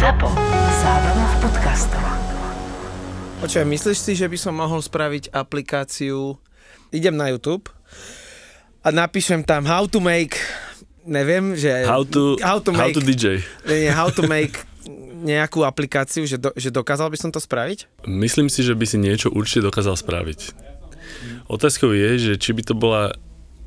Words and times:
ZAPO. 0.00 0.32
Zábrná 0.80 1.26
v 1.28 1.36
podcastov. 1.44 2.04
Počujem, 3.44 3.68
myslíš 3.68 3.98
si, 4.00 4.12
že 4.16 4.32
by 4.32 4.38
som 4.40 4.56
mohol 4.56 4.80
spraviť 4.80 5.28
aplikáciu, 5.28 6.40
idem 6.88 7.12
na 7.12 7.28
YouTube 7.28 7.68
a 8.80 8.88
napíšem 8.88 9.44
tam 9.44 9.68
how 9.68 9.84
to 9.84 10.00
make, 10.00 10.40
neviem, 11.04 11.52
že... 11.52 11.84
How 11.84 12.08
to, 12.08 12.40
how 12.40 12.56
to, 12.64 12.72
how 12.72 12.88
make, 12.88 12.96
to 12.96 13.04
DJ. 13.04 13.44
nie, 13.68 13.92
how 13.92 14.08
to 14.08 14.24
make 14.24 14.64
nejakú 15.20 15.68
aplikáciu, 15.68 16.24
že, 16.24 16.40
do, 16.40 16.48
že 16.56 16.72
dokázal 16.72 17.12
by 17.12 17.20
som 17.20 17.28
to 17.28 17.36
spraviť? 17.36 18.08
Myslím 18.08 18.48
si, 18.48 18.64
že 18.64 18.72
by 18.72 18.88
si 18.88 18.96
niečo 18.96 19.28
určite 19.28 19.68
dokázal 19.68 20.00
spraviť. 20.00 20.56
Otázkou 21.52 21.92
je, 21.92 22.10
že 22.16 22.32
či 22.40 22.56
by 22.56 22.62
to 22.64 22.72
bola, 22.72 23.12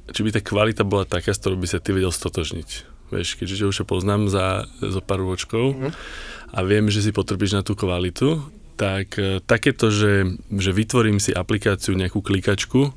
či 0.09 0.25
by 0.25 0.33
tá 0.33 0.41
kvalita 0.41 0.81
bola 0.81 1.05
taká, 1.05 1.29
s 1.29 1.37
ktorou 1.37 1.61
by 1.61 1.69
sa 1.69 1.77
ty 1.77 1.93
vedel 1.93 2.09
stotožniť. 2.09 2.92
Vieš, 3.13 3.37
keďže 3.37 3.69
už 3.69 3.77
poznám 3.85 4.27
za, 4.27 4.65
za 4.81 5.01
pár 5.05 5.21
ročkov 5.21 5.77
mm. 5.77 5.91
a 6.51 6.59
viem, 6.65 6.89
že 6.89 7.05
si 7.05 7.13
potrebíš 7.13 7.53
na 7.53 7.61
tú 7.61 7.77
kvalitu, 7.77 8.41
tak 8.73 9.21
e, 9.21 9.37
takéto, 9.45 9.93
že, 9.93 10.33
že 10.49 10.71
vytvorím 10.73 11.21
si 11.21 11.29
aplikáciu, 11.29 11.93
nejakú 11.93 12.25
klikačku, 12.25 12.89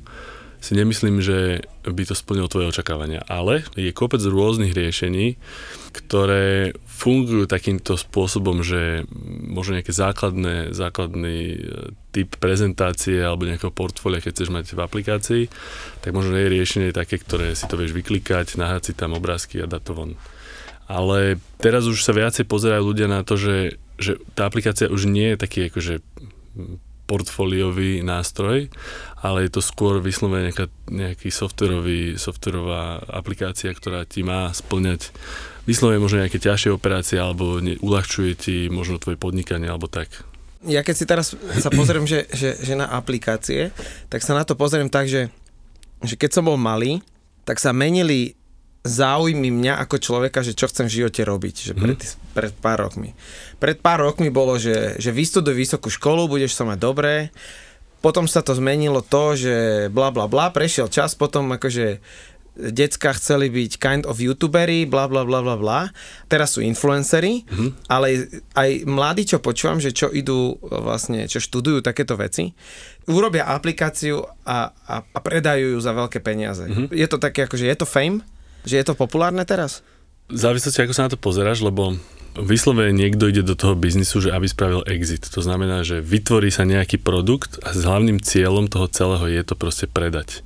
si 0.57 0.73
nemyslím, 0.73 1.21
že 1.21 1.61
by 1.85 2.03
to 2.03 2.17
splnilo 2.17 2.49
tvoje 2.49 2.73
očakávania. 2.73 3.21
Ale 3.29 3.61
je 3.77 3.93
kopec 3.93 4.19
rôznych 4.25 4.73
riešení, 4.73 5.37
ktoré 5.97 6.77
fungujú 6.85 7.49
takýmto 7.49 7.97
spôsobom, 7.97 8.61
že 8.61 9.05
možno 9.49 9.77
nejaké 9.77 9.93
základné, 9.93 10.73
základný 10.73 11.37
e, 11.53 11.59
typ 12.13 12.37
prezentácie 12.37 13.21
alebo 13.21 13.45
nejakého 13.45 13.73
portfólia, 13.73 14.21
keď 14.21 14.31
chceš 14.33 14.49
mať 14.49 14.65
v 14.73 14.81
aplikácii, 14.81 15.43
tak 16.01 16.11
možno 16.13 16.37
je 16.37 16.53
riešenie 16.53 16.89
také, 16.93 17.21
ktoré 17.21 17.53
si 17.53 17.65
to 17.69 17.77
vieš 17.77 17.93
vyklikať, 17.93 18.57
nahrať 18.57 18.89
si 18.89 18.93
tam 18.93 19.13
obrázky 19.13 19.61
a 19.61 19.69
dať 19.69 19.81
to 19.81 19.93
von. 19.93 20.11
Ale 20.87 21.41
teraz 21.59 21.85
už 21.85 21.99
sa 21.99 22.15
viacej 22.15 22.47
pozerajú 22.47 22.81
ľudia 22.81 23.11
na 23.11 23.21
to, 23.21 23.35
že, 23.35 23.75
že 23.99 24.17
tá 24.33 24.47
aplikácia 24.47 24.87
už 24.87 25.05
nie 25.05 25.35
je 25.35 25.37
taký 25.37 25.67
akože 25.67 25.99
portfóliový 27.07 28.03
nástroj, 28.03 28.67
ale 29.23 29.47
je 29.47 29.51
to 29.57 29.61
skôr 29.63 30.03
vyslovene 30.03 30.51
nejaká, 30.51 30.67
nejaký 30.91 31.31
softwarový, 31.31 32.19
softwarová 32.19 32.99
aplikácia, 33.07 33.71
ktorá 33.71 34.03
ti 34.03 34.27
má 34.27 34.51
splňať 34.51 35.15
vyslovene 35.63 36.03
možno 36.03 36.23
nejaké 36.23 36.39
ťažšie 36.39 36.75
operácie 36.75 37.17
alebo 37.19 37.63
ne, 37.63 37.79
uľahčuje 37.79 38.31
ti 38.35 38.55
možno 38.67 38.99
tvoje 38.99 39.15
podnikanie 39.15 39.71
alebo 39.71 39.87
tak. 39.87 40.11
Ja 40.67 40.83
keď 40.83 40.95
si 40.95 41.05
teraz 41.07 41.31
sa 41.63 41.69
pozriem, 41.71 42.03
že, 42.03 42.27
že, 42.35 42.59
že 42.59 42.73
na 42.75 42.91
aplikácie, 42.91 43.71
tak 44.11 44.19
sa 44.19 44.35
na 44.35 44.43
to 44.43 44.59
pozriem 44.59 44.91
tak, 44.91 45.07
že, 45.07 45.31
že 46.03 46.19
keď 46.19 46.29
som 46.39 46.43
bol 46.43 46.59
malý, 46.59 46.99
tak 47.47 47.63
sa 47.63 47.71
menili 47.71 48.35
záujmy 48.85 49.49
mňa 49.49 49.81
ako 49.83 49.97
človeka, 49.97 50.45
že 50.45 50.53
čo 50.53 50.69
chcem 50.69 50.85
v 50.89 50.95
živote 51.01 51.21
robiť, 51.25 51.55
že 51.71 51.73
pred, 51.73 51.99
mm. 51.99 52.37
pred 52.37 52.53
pár 52.57 52.87
rokmi. 52.87 53.17
Pred 53.57 53.81
pár 53.81 54.05
rokmi 54.05 54.29
bolo, 54.29 54.55
že, 54.61 54.95
že 55.01 55.09
vystuduj 55.11 55.57
vysokú 55.57 55.89
školu, 55.89 56.29
budeš 56.29 56.53
sa 56.53 56.63
mať 56.63 56.79
dobré, 56.79 57.15
potom 57.99 58.29
sa 58.29 58.45
to 58.45 58.53
zmenilo 58.53 59.01
to, 59.01 59.35
že 59.35 59.55
bla 59.89 60.13
bla 60.13 60.29
bla, 60.29 60.53
prešiel 60.53 60.87
čas, 60.87 61.17
potom 61.17 61.49
akože 61.57 61.99
decka 62.57 63.13
chceli 63.13 63.53
byť 63.53 63.71
kind 63.77 64.03
of 64.09 64.17
youtuberi, 64.17 64.89
bla 64.89 65.05
bla 65.05 65.21
bla 65.21 65.45
bla 65.45 65.53
bla. 65.57 65.79
Teraz 66.25 66.57
sú 66.57 66.65
influenceri, 66.65 67.45
mm-hmm. 67.45 67.69
ale 67.85 68.25
aj 68.57 68.69
mladí, 68.89 69.29
čo 69.29 69.37
počúvam, 69.37 69.77
že 69.77 69.93
čo 69.93 70.09
idú 70.09 70.57
vlastne, 70.65 71.29
čo 71.29 71.37
študujú 71.37 71.85
takéto 71.85 72.17
veci, 72.17 72.49
urobia 73.05 73.45
aplikáciu 73.45 74.25
a, 74.41 74.73
a, 74.73 74.95
a 75.05 75.19
predajú 75.21 75.77
ju 75.77 75.79
za 75.81 75.93
veľké 75.93 76.17
peniaze. 76.25 76.65
Mm-hmm. 76.65 76.97
Je 76.97 77.07
to 77.09 77.17
také, 77.21 77.45
akože 77.45 77.69
je 77.69 77.77
to 77.77 77.85
fame? 77.85 78.25
Že 78.67 78.83
je 78.83 78.85
to 78.91 78.99
populárne 78.99 79.47
teraz? 79.47 79.79
Závisí, 80.27 80.67
ako 80.75 80.91
sa 80.91 81.07
na 81.07 81.11
to 81.15 81.19
pozeráš, 81.19 81.63
lebo 81.63 81.95
vyslovene 82.35 82.91
niekto 82.91 83.31
ide 83.31 83.41
do 83.41 83.55
toho 83.55 83.79
biznisu, 83.79 84.27
že 84.27 84.35
aby 84.35 84.45
spravil 84.45 84.83
exit. 84.85 85.23
To 85.31 85.39
znamená, 85.39 85.87
že 85.87 86.03
vytvorí 86.03 86.51
sa 86.51 86.67
nejaký 86.67 86.99
produkt 86.99 87.57
a 87.63 87.71
s 87.71 87.87
hlavným 87.87 88.19
cieľom 88.19 88.67
toho 88.67 88.91
celého 88.91 89.25
je 89.31 89.41
to 89.47 89.55
proste 89.55 89.87
predať. 89.87 90.43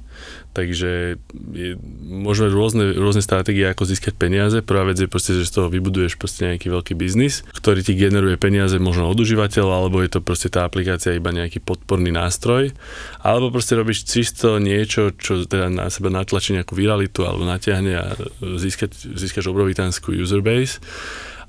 Takže 0.52 1.16
je, 1.56 1.70
môžeme 2.04 2.52
rôzne, 2.52 2.92
rôzne 2.92 3.24
stratégie, 3.24 3.64
ako 3.64 3.88
získať 3.88 4.20
peniaze. 4.20 4.60
Prvá 4.60 4.84
vec 4.84 5.00
je 5.00 5.08
proste, 5.08 5.32
že 5.32 5.48
z 5.48 5.56
toho 5.56 5.68
vybuduješ 5.72 6.20
proste 6.20 6.52
nejaký 6.52 6.68
veľký 6.68 6.94
biznis, 7.00 7.48
ktorý 7.56 7.80
ti 7.80 7.96
generuje 7.96 8.36
peniaze 8.36 8.76
možno 8.76 9.08
od 9.08 9.16
užívateľa, 9.16 9.74
alebo 9.80 10.04
je 10.04 10.12
to 10.12 10.20
proste 10.20 10.52
tá 10.52 10.68
aplikácia 10.68 11.16
iba 11.16 11.32
nejaký 11.32 11.64
podporný 11.64 12.12
nástroj, 12.12 12.76
alebo 13.24 13.48
proste 13.48 13.80
robíš 13.80 14.04
čisto 14.04 14.60
niečo, 14.60 15.16
čo 15.16 15.48
teda 15.48 15.72
na 15.72 15.88
seba 15.88 16.12
natlačí 16.12 16.52
nejakú 16.52 16.76
viralitu 16.76 17.24
alebo 17.24 17.48
natiahne 17.48 17.94
a 17.96 18.06
získať, 18.44 18.92
získaš 18.92 19.48
obrovitánsku 19.48 20.12
user 20.12 20.44
base 20.44 20.84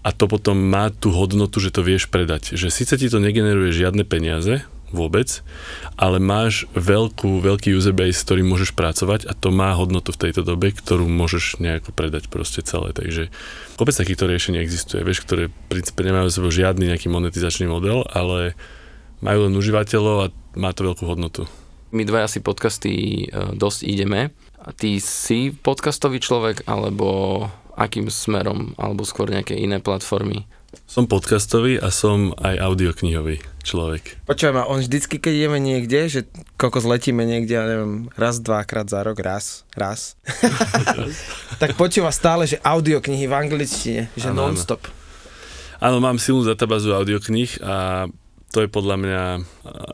a 0.02 0.10
to 0.10 0.26
potom 0.26 0.58
má 0.58 0.90
tú 0.90 1.14
hodnotu, 1.14 1.62
že 1.62 1.70
to 1.70 1.86
vieš 1.86 2.10
predať. 2.10 2.58
Že 2.58 2.68
síce 2.74 2.94
ti 2.98 3.06
to 3.06 3.22
negeneruje 3.22 3.70
žiadne 3.70 4.02
peniaze, 4.02 4.66
vôbec, 4.92 5.40
ale 5.96 6.22
máš 6.22 6.68
veľkú, 6.76 7.40
veľký 7.40 7.72
user 7.72 7.96
base, 7.96 8.20
s 8.20 8.24
ktorým 8.28 8.46
môžeš 8.48 8.76
pracovať 8.76 9.26
a 9.26 9.32
to 9.32 9.48
má 9.48 9.72
hodnotu 9.74 10.12
v 10.12 10.28
tejto 10.28 10.44
dobe, 10.46 10.70
ktorú 10.70 11.08
môžeš 11.08 11.58
nejako 11.58 11.96
predať 11.96 12.28
proste 12.28 12.60
celé. 12.62 12.92
Takže 12.92 13.32
kopec 13.80 13.96
takýchto 13.96 14.28
riešení 14.28 14.60
existuje, 14.60 15.00
vieš, 15.02 15.24
ktoré 15.24 15.48
v 15.48 15.54
princípe 15.72 16.04
nemajú 16.04 16.28
sebou 16.28 16.52
žiadny 16.52 16.92
nejaký 16.92 17.08
monetizačný 17.08 17.66
model, 17.66 18.04
ale 18.12 18.54
majú 19.24 19.48
len 19.48 19.54
užívateľov 19.56 20.16
a 20.22 20.26
má 20.58 20.70
to 20.76 20.84
veľkú 20.86 21.04
hodnotu. 21.08 21.48
My 21.92 22.08
dva 22.08 22.24
asi 22.24 22.40
podcasty 22.40 22.92
e, 22.92 23.52
dosť 23.52 23.80
ideme. 23.84 24.32
Ty 24.62 24.90
si 25.02 25.52
podcastový 25.52 26.22
človek, 26.22 26.64
alebo 26.64 27.44
akým 27.76 28.08
smerom, 28.08 28.72
alebo 28.80 29.04
skôr 29.04 29.28
nejaké 29.28 29.56
iné 29.56 29.80
platformy? 29.80 30.48
Som 30.88 31.04
podcastový 31.08 31.76
a 31.76 31.92
som 31.92 32.32
aj 32.40 32.56
audioknihový 32.60 33.40
človek. 33.60 34.20
Počujem, 34.24 34.56
a 34.56 34.68
on 34.68 34.80
vždycky, 34.80 35.20
keď 35.20 35.32
ideme 35.32 35.58
niekde, 35.60 36.00
že 36.08 36.20
koľko 36.56 36.84
zletíme 36.84 37.24
niekde, 37.24 37.52
ja 37.56 37.64
neviem, 37.64 38.08
raz, 38.16 38.40
dvakrát 38.40 38.88
za 38.88 39.04
rok, 39.04 39.20
raz, 39.20 39.68
raz, 39.76 40.16
tak 41.62 41.76
počúva 41.76 42.08
stále, 42.12 42.48
že 42.48 42.60
audioknihy 42.60 43.24
v 43.28 43.34
angličtine, 43.36 44.02
že 44.16 44.28
ano, 44.32 44.48
non-stop. 44.48 44.84
Áno, 45.80 46.00
mám 46.00 46.16
silnú 46.16 46.44
databázu 46.44 46.92
audioknih 46.92 47.60
a 47.64 48.08
to 48.52 48.64
je 48.64 48.68
podľa 48.68 48.96
mňa, 49.00 49.22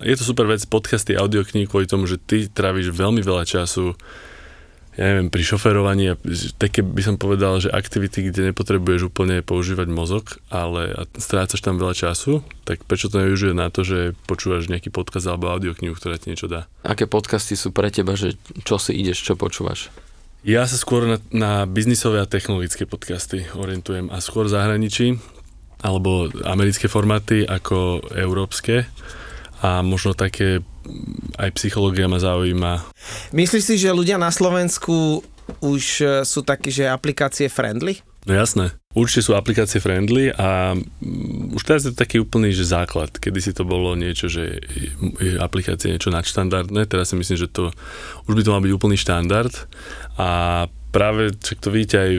je 0.02 0.14
to 0.18 0.24
super 0.26 0.50
vec, 0.50 0.62
podcasty 0.66 1.14
audiokníh 1.14 1.70
kvôli 1.70 1.86
tomu, 1.86 2.10
že 2.10 2.18
ty 2.18 2.50
tráviš 2.50 2.90
veľmi 2.90 3.22
veľa 3.22 3.46
času 3.46 3.94
ja 4.98 5.14
neviem, 5.14 5.30
pri 5.30 5.46
šoferovaní, 5.46 6.18
také 6.58 6.82
by 6.82 7.02
som 7.06 7.14
povedal, 7.22 7.62
že 7.62 7.70
aktivity, 7.70 8.34
kde 8.34 8.50
nepotrebuješ 8.50 9.14
úplne 9.14 9.46
používať 9.46 9.86
mozog, 9.86 10.42
ale 10.50 11.06
strácaš 11.14 11.62
tam 11.62 11.78
veľa 11.78 11.94
času, 11.94 12.42
tak 12.66 12.82
prečo 12.82 13.06
to 13.06 13.22
nevyužije 13.22 13.54
na 13.54 13.70
to, 13.70 13.86
že 13.86 14.18
počúvaš 14.26 14.66
nejaký 14.66 14.90
podcast 14.90 15.30
alebo 15.30 15.54
audioknihu, 15.54 15.94
ktorá 15.94 16.18
ti 16.18 16.34
niečo 16.34 16.50
dá? 16.50 16.66
Aké 16.82 17.06
podcasty 17.06 17.54
sú 17.54 17.70
pre 17.70 17.94
teba, 17.94 18.18
že 18.18 18.34
čo 18.66 18.82
si 18.82 18.98
ideš, 18.98 19.22
čo 19.22 19.38
počúvaš? 19.38 19.94
Ja 20.42 20.66
sa 20.66 20.74
skôr 20.74 21.06
na, 21.06 21.18
na 21.30 21.52
biznisové 21.70 22.18
a 22.18 22.26
technologické 22.26 22.82
podcasty 22.82 23.46
orientujem 23.54 24.10
a 24.10 24.18
skôr 24.18 24.50
v 24.50 24.54
zahraničí, 24.58 25.14
alebo 25.78 26.26
americké 26.42 26.90
formáty 26.90 27.46
ako 27.46 28.02
európske 28.18 28.90
a 29.62 29.82
možno 29.82 30.14
také 30.14 30.62
aj 31.36 31.50
psychológia 31.58 32.08
ma 32.08 32.18
zaujíma. 32.22 32.72
Myslíš 33.34 33.64
si, 33.64 33.74
že 33.76 33.92
ľudia 33.92 34.16
na 34.16 34.32
Slovensku 34.32 35.20
už 35.60 35.84
e, 36.00 36.06
sú 36.24 36.44
takí, 36.44 36.68
že 36.68 36.88
aplikácie 36.88 37.48
friendly? 37.48 38.00
No 38.28 38.36
jasné. 38.36 38.76
Určite 38.92 39.30
sú 39.30 39.32
aplikácie 39.32 39.80
friendly 39.80 40.28
a 40.32 40.76
mm, 40.76 41.56
už 41.56 41.62
teraz 41.64 41.84
je 41.84 41.92
to 41.92 42.02
taký 42.04 42.20
úplný 42.20 42.52
že 42.52 42.68
základ. 42.68 43.14
Kedy 43.16 43.38
si 43.40 43.52
to 43.56 43.64
bolo 43.64 43.96
niečo, 43.96 44.28
že 44.28 44.60
je 45.20 45.40
aplikácia 45.40 45.88
niečo 45.88 46.12
nadštandardné, 46.12 46.84
teraz 46.88 47.12
si 47.12 47.16
myslím, 47.16 47.38
že 47.40 47.48
to 47.48 47.72
už 48.28 48.32
by 48.36 48.42
to 48.44 48.52
mal 48.52 48.60
byť 48.60 48.72
úplný 48.74 48.96
štandard 49.00 49.54
a 50.20 50.28
práve, 50.92 51.36
čak 51.36 51.60
to 51.60 51.72
vidíte 51.72 51.96
aj 52.00 52.12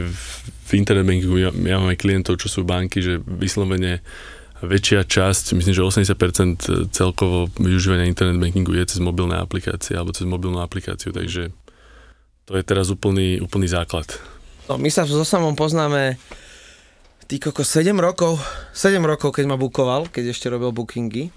v 0.70 0.70
internet 0.78 1.06
bankingu, 1.06 1.38
ja, 1.42 1.50
ja 1.50 1.76
mám 1.82 1.90
aj 1.90 2.02
klientov, 2.02 2.38
čo 2.38 2.50
sú 2.50 2.62
banky, 2.62 3.02
že 3.02 3.18
vyslovene 3.26 4.06
väčšia 4.59 5.08
časť, 5.08 5.56
myslím, 5.56 5.73
že 5.76 5.82
80% 5.84 6.91
celkovo 6.91 7.47
využívania 7.59 8.08
internet 8.08 8.40
bankingu 8.40 8.76
je 8.76 8.96
cez 8.96 9.00
mobilné 9.00 9.40
aplikácie 9.40 9.96
alebo 9.96 10.11
cez 10.11 10.28
mobilnú 10.28 10.59
aplikáciu, 10.59 11.16
takže 11.16 11.56
to 12.50 12.58
je 12.58 12.64
teraz 12.66 12.91
úplný, 12.91 13.40
úplný 13.40 13.70
základ. 13.70 14.09
No, 14.67 14.76
my 14.78 14.90
sa 14.91 15.06
so 15.08 15.22
samom 15.23 15.53
poznáme 15.53 16.17
koko 17.38 17.61
7 17.61 17.94
rokov, 18.02 18.41
7 18.73 18.97
rokov, 19.06 19.38
keď 19.38 19.46
ma 19.46 19.58
bukoval, 19.61 20.09
keď 20.09 20.34
ešte 20.34 20.50
robil 20.50 20.73
bookingy. 20.73 21.29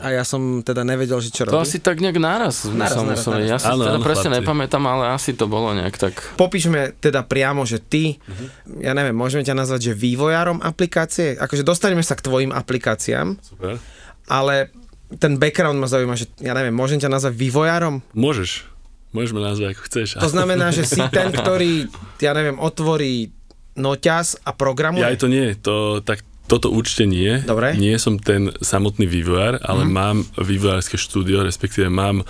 A 0.00 0.16
ja 0.16 0.24
som 0.24 0.64
teda 0.64 0.80
nevedel, 0.80 1.20
že 1.20 1.28
čo 1.28 1.44
robí. 1.44 1.52
To 1.52 1.60
asi 1.60 1.76
tak 1.76 2.00
nejak. 2.00 2.16
Naraz, 2.16 2.64
som 2.64 2.72
naraz, 2.72 2.96
musel, 3.04 3.36
naraz. 3.36 3.48
Ja 3.52 3.58
si 3.60 3.68
Áno, 3.68 3.84
teda 3.84 3.98
presne 4.00 4.28
chlapci. 4.32 4.40
nepamätám, 4.40 4.84
ale 4.88 5.04
asi 5.12 5.30
to 5.36 5.44
bolo 5.44 5.76
nejak 5.76 5.96
tak. 6.00 6.14
Popíšme 6.40 6.96
teda 6.96 7.20
priamo, 7.24 7.68
že 7.68 7.84
ty, 7.84 8.16
uh-huh. 8.16 8.80
ja 8.80 8.96
neviem, 8.96 9.12
môžeme 9.12 9.44
ťa 9.44 9.52
nazvať, 9.52 9.92
že 9.92 9.92
vývojárom 9.92 10.64
aplikácie? 10.64 11.36
Akože 11.36 11.60
dostaneme 11.60 12.00
sa 12.00 12.16
k 12.16 12.24
tvojim 12.24 12.48
aplikáciám, 12.48 13.36
Super. 13.44 13.76
ale 14.24 14.72
ten 15.20 15.36
background 15.36 15.76
ma 15.76 15.90
zaujíma, 15.90 16.16
že 16.16 16.32
ja 16.40 16.56
neviem, 16.56 16.72
môžem 16.72 16.96
ťa 16.96 17.10
nazvať 17.12 17.34
vývojárom? 17.36 18.00
Môžeš. 18.16 18.70
Môžeš 19.10 19.32
ma 19.34 19.42
nazvať 19.52 19.74
ako 19.74 19.82
chceš. 19.90 20.08
To 20.22 20.30
znamená, 20.30 20.70
že 20.70 20.86
si 20.86 21.02
ten, 21.10 21.34
ktorý, 21.34 21.90
ja 22.22 22.30
neviem, 22.30 22.56
otvorí 22.62 23.34
noťaz 23.74 24.46
a 24.46 24.54
programuje? 24.54 25.02
Ja 25.02 25.10
aj 25.10 25.18
to 25.18 25.28
nie, 25.28 25.58
to 25.58 25.98
tak 26.06 26.22
toto 26.50 26.66
určite 26.68 27.06
nie. 27.06 27.38
Dobre. 27.40 27.78
Nie 27.78 27.94
som 27.96 28.18
ten 28.18 28.50
samotný 28.58 29.06
vývojár, 29.06 29.62
ale 29.62 29.86
Mhm. 29.86 29.90
mám 29.90 30.16
vývojárske 30.34 30.98
štúdio, 30.98 31.46
respektíve 31.46 31.86
mám 31.86 32.26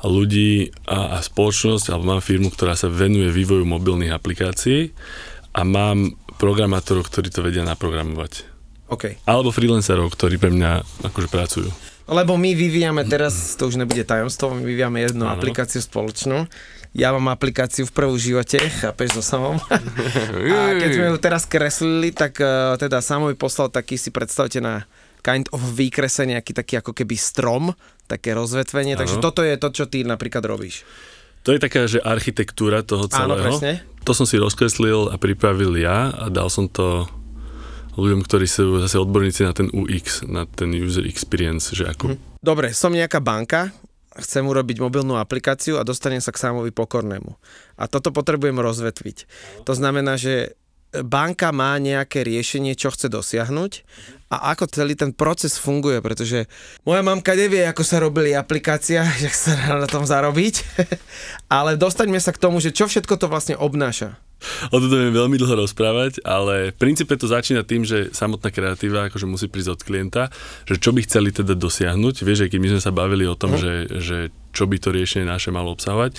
ľudí 0.00 0.72
a, 0.86 1.14
a 1.14 1.22
spoločnosť, 1.22 1.90
alebo 1.90 2.16
mám 2.16 2.22
firmu, 2.22 2.48
ktorá 2.48 2.72
sa 2.72 2.88
venuje 2.88 3.28
vývoju 3.28 3.66
mobilných 3.66 4.14
aplikácií 4.14 4.94
a 5.52 5.60
mám 5.62 6.14
programátorov, 6.38 7.04
ktorí 7.04 7.28
to 7.28 7.42
vedia 7.42 7.60
naprogramovať. 7.62 8.46
OK. 8.88 9.20
Alebo 9.26 9.50
freelancerov, 9.50 10.08
ktorí 10.08 10.38
pre 10.38 10.48
mňa 10.48 10.70
akože 11.04 11.28
pracujú. 11.28 11.68
Lebo 12.08 12.40
my 12.40 12.56
vyvíjame 12.56 13.04
teraz, 13.04 13.52
to 13.52 13.68
už 13.68 13.76
nebude 13.76 14.00
tajomstvo, 14.00 14.56
my 14.56 14.64
vyvíjame 14.64 15.04
jednu 15.04 15.28
Áno. 15.28 15.36
aplikáciu 15.36 15.84
spoločnú. 15.84 16.48
Ja 16.96 17.12
mám 17.12 17.28
aplikáciu 17.28 17.84
v 17.84 17.92
prvú 17.92 18.16
živote, 18.16 18.56
chápeš, 18.58 19.20
so 19.20 19.22
samom. 19.22 19.60
A 20.52 20.72
keď 20.76 20.90
sme 20.92 21.06
ju 21.12 21.18
teraz 21.20 21.44
kreslili, 21.44 22.10
tak 22.16 22.40
uh, 22.40 22.74
teda 22.80 23.04
Samo 23.04 23.28
mi 23.28 23.36
poslal 23.36 23.68
taký, 23.68 24.00
si 24.00 24.08
predstavte 24.08 24.58
na 24.58 24.88
kind 25.20 25.44
of 25.52 25.60
výkrese 25.60 26.24
nejaký 26.24 26.56
taký 26.56 26.80
ako 26.80 26.96
keby 26.96 27.14
strom, 27.18 27.76
také 28.08 28.32
rozvetvenie, 28.32 28.96
takže 28.96 29.20
Áno. 29.20 29.24
toto 29.24 29.44
je 29.44 29.60
to, 29.60 29.68
čo 29.68 29.84
ty 29.90 30.00
napríklad 30.06 30.40
robíš. 30.46 30.88
To 31.44 31.52
je 31.52 31.60
taká, 31.60 31.84
že 31.84 32.00
architektúra 32.00 32.80
toho 32.82 33.06
Áno, 33.12 33.36
celého. 33.36 33.44
presne. 33.44 33.72
To 34.08 34.12
som 34.16 34.24
si 34.24 34.40
rozkreslil 34.40 35.12
a 35.12 35.20
pripravil 35.20 35.76
ja 35.76 36.08
a 36.12 36.32
dal 36.32 36.48
som 36.48 36.66
to 36.66 37.04
ľuďom, 37.98 38.22
ktorí 38.24 38.46
sú 38.46 38.78
zase 38.78 38.96
odborníci 38.96 39.42
na 39.42 39.52
ten 39.52 39.68
UX, 39.74 40.22
na 40.24 40.46
ten 40.46 40.70
user 40.70 41.04
experience, 41.04 41.74
že 41.74 41.84
ako... 41.90 42.14
Dobre, 42.38 42.70
som 42.70 42.94
nejaká 42.94 43.18
banka, 43.18 43.74
chcem 44.18 44.44
urobiť 44.44 44.82
mobilnú 44.82 45.16
aplikáciu 45.16 45.78
a 45.78 45.86
dostanem 45.86 46.18
sa 46.18 46.34
k 46.34 46.42
Samovi 46.42 46.74
Pokornému. 46.74 47.38
A 47.78 47.86
toto 47.86 48.10
potrebujem 48.10 48.58
rozvetviť. 48.58 49.16
To 49.64 49.72
znamená, 49.72 50.18
že 50.18 50.58
banka 50.92 51.52
má 51.52 51.76
nejaké 51.76 52.24
riešenie, 52.24 52.74
čo 52.74 52.90
chce 52.90 53.12
dosiahnuť 53.12 53.72
a 54.28 54.52
ako 54.52 54.68
celý 54.68 54.92
ten 54.92 55.16
proces 55.16 55.56
funguje, 55.56 56.04
pretože 56.04 56.44
moja 56.84 57.00
mamka 57.00 57.32
nevie, 57.32 57.64
ako 57.64 57.80
sa 57.80 57.96
robili 58.04 58.36
aplikácia, 58.36 59.04
že 59.16 59.32
sa 59.48 59.56
dá 59.56 59.80
na 59.80 59.88
tom 59.88 60.04
zarobiť, 60.04 60.54
ale 61.58 61.80
dostaňme 61.80 62.20
sa 62.20 62.36
k 62.36 62.42
tomu, 62.42 62.60
že 62.60 62.72
čo 62.72 62.84
všetko 62.86 63.16
to 63.16 63.26
vlastne 63.26 63.56
obnáša. 63.56 64.20
O 64.70 64.78
tom 64.78 64.94
je 64.94 65.10
veľmi 65.10 65.34
dlho 65.34 65.66
rozprávať, 65.66 66.22
ale 66.22 66.70
v 66.70 66.78
princípe 66.78 67.10
to 67.18 67.26
začína 67.26 67.66
tým, 67.66 67.82
že 67.82 68.14
samotná 68.14 68.54
kreatíva 68.54 69.10
akože 69.10 69.26
musí 69.26 69.50
prísť 69.50 69.74
od 69.74 69.80
klienta, 69.82 70.22
že 70.62 70.78
čo 70.78 70.94
by 70.94 71.02
chceli 71.02 71.34
teda 71.34 71.58
dosiahnuť. 71.58 72.22
Vieš, 72.22 72.46
keď 72.46 72.60
my 72.62 72.68
sme 72.78 72.82
sa 72.82 72.94
bavili 72.94 73.26
o 73.26 73.34
tom, 73.34 73.58
že, 73.58 73.90
že 73.98 74.30
čo 74.54 74.70
by 74.70 74.78
to 74.78 74.94
riešenie 74.94 75.26
naše 75.26 75.50
malo 75.50 75.74
obsahovať, 75.74 76.14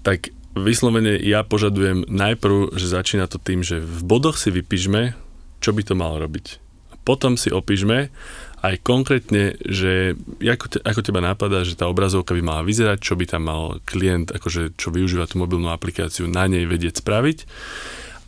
tak 0.00 0.32
vyslovene 0.56 1.20
ja 1.20 1.44
požadujem 1.44 2.08
najprv, 2.08 2.80
že 2.80 2.96
začína 2.96 3.28
to 3.28 3.36
tým, 3.36 3.60
že 3.60 3.84
v 3.84 4.00
bodoch 4.08 4.40
si 4.40 4.48
vypíšme, 4.48 5.12
čo 5.60 5.76
by 5.76 5.82
to 5.84 5.92
malo 5.92 6.16
robiť. 6.16 6.69
Potom 7.10 7.34
si 7.34 7.50
opíšme 7.50 8.14
aj 8.62 8.74
konkrétne, 8.86 9.58
že 9.66 10.14
ako, 10.38 10.66
te, 10.70 10.78
ako 10.86 11.00
teba 11.02 11.18
napadá, 11.18 11.66
že 11.66 11.74
tá 11.74 11.90
obrazovka 11.90 12.38
by 12.38 12.42
mala 12.44 12.62
vyzerať, 12.62 13.02
čo 13.02 13.18
by 13.18 13.26
tam 13.26 13.50
mal 13.50 13.82
klient, 13.82 14.30
akože 14.30 14.78
čo 14.78 14.94
využíva 14.94 15.26
tú 15.26 15.42
mobilnú 15.42 15.74
aplikáciu, 15.74 16.30
na 16.30 16.46
nej 16.46 16.70
vedieť 16.70 17.02
spraviť. 17.02 17.38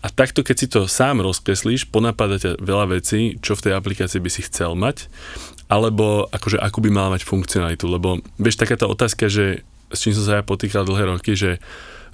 A 0.02 0.10
takto, 0.10 0.42
keď 0.42 0.56
si 0.58 0.66
to 0.66 0.90
sám 0.90 1.22
rozkreslíš, 1.22 1.86
ponapadá 1.86 2.42
ťa 2.42 2.58
veľa 2.58 2.98
vecí, 2.98 3.38
čo 3.38 3.54
v 3.54 3.70
tej 3.70 3.72
aplikácii 3.78 4.18
by 4.18 4.30
si 4.34 4.42
chcel 4.42 4.74
mať, 4.74 5.06
alebo 5.70 6.26
akože 6.26 6.58
akú 6.58 6.82
by 6.82 6.90
mala 6.90 7.14
mať 7.14 7.22
funkcionalitu, 7.22 7.86
lebo 7.86 8.18
vieš, 8.34 8.58
taká 8.58 8.74
tá 8.74 8.90
otázka, 8.90 9.30
že 9.30 9.62
s 9.94 9.98
čím 10.02 10.16
som 10.16 10.26
sa 10.26 10.40
ja 10.40 10.42
potýkal 10.42 10.82
dlhé 10.82 11.06
roky, 11.06 11.38
že 11.38 11.62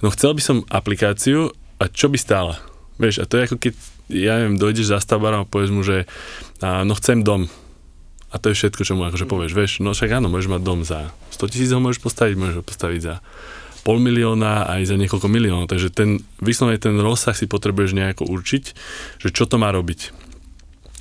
no 0.05 0.13
chcel 0.13 0.37
by 0.37 0.41
som 0.43 0.67
aplikáciu 0.69 1.49
a 1.81 1.89
čo 1.89 2.11
by 2.11 2.19
stála? 2.19 2.61
Vieš, 2.99 3.23
a 3.23 3.25
to 3.25 3.39
je 3.39 3.45
ako 3.47 3.57
keď, 3.57 3.73
ja 4.09 4.41
neviem, 4.41 4.57
dojdeš 4.57 4.91
za 4.91 4.99
stavbarom 4.99 5.45
a 5.45 5.49
povieš 5.49 5.71
mu, 5.71 5.81
že 5.85 6.09
a, 6.59 6.81
no 6.83 6.97
chcem 6.97 7.21
dom. 7.21 7.47
A 8.29 8.37
to 8.37 8.53
je 8.53 8.57
všetko, 8.57 8.85
čo 8.85 8.93
mu 8.93 9.09
akože 9.09 9.25
povieš. 9.25 9.53
Vieš, 9.57 9.71
no 9.81 9.93
však 9.93 10.21
áno, 10.21 10.29
môžeš 10.29 10.49
mať 10.53 10.61
dom 10.61 10.85
za 10.85 11.09
100 11.33 11.49
tisíc 11.49 11.69
ho 11.73 11.81
môžeš 11.81 12.03
postaviť, 12.03 12.35
môžeš 12.37 12.57
ho 12.61 12.65
postaviť 12.65 13.01
za 13.01 13.15
pol 13.81 13.97
milióna 13.97 14.67
aj 14.69 14.91
za 14.91 14.95
niekoľko 14.99 15.27
miliónov. 15.31 15.71
Takže 15.71 15.89
ten, 15.89 16.21
vyslovene 16.43 16.77
ten 16.77 16.99
rozsah 16.99 17.33
si 17.33 17.47
potrebuješ 17.47 17.95
nejako 17.95 18.27
určiť, 18.27 18.63
že 19.23 19.29
čo 19.31 19.47
to 19.47 19.55
má 19.57 19.71
robiť. 19.71 20.29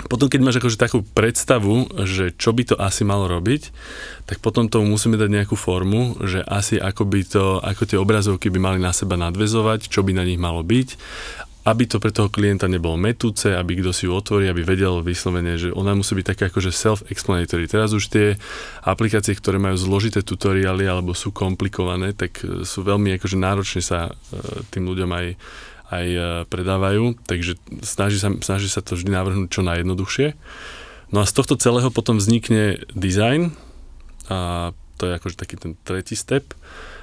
Potom, 0.06 0.30
keď 0.30 0.40
máš 0.46 0.62
akože 0.62 0.78
takú 0.78 1.02
predstavu, 1.02 1.90
že 2.06 2.30
čo 2.38 2.54
by 2.54 2.70
to 2.70 2.76
asi 2.78 3.02
malo 3.02 3.26
robiť, 3.26 3.74
tak 4.30 4.38
potom 4.38 4.70
tomu 4.70 4.94
musíme 4.94 5.18
dať 5.18 5.26
nejakú 5.26 5.58
formu, 5.58 6.22
že 6.22 6.38
asi 6.46 6.78
ako 6.78 7.02
by 7.02 7.20
to, 7.26 7.58
ako 7.58 7.82
tie 7.82 7.98
obrazovky 7.98 8.46
by 8.46 8.62
mali 8.62 8.78
na 8.78 8.94
seba 8.94 9.18
nadvezovať, 9.18 9.90
čo 9.90 10.06
by 10.06 10.14
na 10.14 10.22
nich 10.22 10.38
malo 10.38 10.62
byť, 10.62 10.88
aby 11.68 11.84
to 11.84 12.00
pre 12.00 12.08
toho 12.08 12.32
klienta 12.32 12.64
nebolo 12.64 12.96
metúce, 12.96 13.52
aby 13.52 13.76
kto 13.84 13.92
si 13.92 14.08
ju 14.08 14.16
otvorí, 14.16 14.48
aby 14.48 14.64
vedel 14.64 15.04
vyslovene, 15.04 15.60
že 15.60 15.68
ona 15.68 15.92
musí 15.92 16.16
byť 16.16 16.26
taká 16.32 16.44
akože 16.48 16.72
self-explanatory. 16.72 17.68
Teraz 17.68 17.92
už 17.92 18.08
tie 18.08 18.40
aplikácie, 18.80 19.36
ktoré 19.36 19.60
majú 19.60 19.76
zložité 19.76 20.24
tutoriály 20.24 20.88
alebo 20.88 21.12
sú 21.12 21.28
komplikované, 21.28 22.16
tak 22.16 22.40
e, 22.40 22.64
sú 22.64 22.80
veľmi 22.80 23.12
akože 23.20 23.36
náročne 23.36 23.84
sa 23.84 24.08
e, 24.08 24.12
tým 24.72 24.88
ľuďom 24.88 25.10
aj, 25.12 25.26
aj 25.92 26.06
e, 26.08 26.20
predávajú, 26.48 27.20
takže 27.28 27.60
snaží 27.84 28.16
sa, 28.16 28.32
snaží 28.40 28.72
sa 28.72 28.80
to 28.80 28.96
vždy 28.96 29.12
navrhnúť 29.12 29.52
čo 29.52 29.60
najjednoduchšie. 29.60 30.26
No 31.12 31.20
a 31.20 31.28
z 31.28 31.36
tohto 31.36 31.60
celého 31.60 31.92
potom 31.92 32.16
vznikne 32.16 32.80
design 32.96 33.52
a 34.32 34.72
to 34.96 35.04
je 35.04 35.12
akože 35.20 35.36
taký 35.36 35.60
ten 35.60 35.76
tretí 35.84 36.16
step 36.16 36.56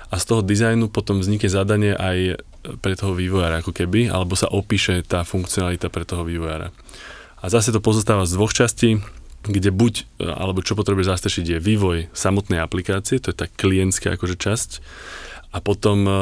a 0.10 0.18
z 0.18 0.26
toho 0.26 0.42
dizajnu 0.42 0.90
potom 0.90 1.22
vznikne 1.22 1.50
zadanie 1.50 1.94
aj 1.94 2.42
pre 2.82 2.94
toho 2.98 3.14
vývojára 3.14 3.62
ako 3.62 3.72
keby, 3.72 4.10
alebo 4.10 4.34
sa 4.34 4.50
opíše 4.50 5.02
tá 5.06 5.22
funkcionalita 5.28 5.92
pre 5.94 6.04
toho 6.08 6.26
vývojára. 6.26 6.74
A 7.42 7.46
zase 7.48 7.70
to 7.70 7.84
pozostáva 7.84 8.26
z 8.26 8.36
dvoch 8.38 8.54
častí, 8.54 8.98
kde 9.46 9.70
buď, 9.70 10.22
alebo 10.26 10.66
čo 10.66 10.74
potrebuješ 10.74 11.12
zastršiť 11.14 11.46
je 11.46 11.58
vývoj 11.62 11.98
samotnej 12.18 12.58
aplikácie, 12.58 13.22
to 13.22 13.30
je 13.30 13.38
tá 13.38 13.46
klientská 13.46 14.18
akože 14.18 14.36
časť, 14.42 14.70
a 15.56 15.64
potom 15.64 15.98
uh, 16.04 16.16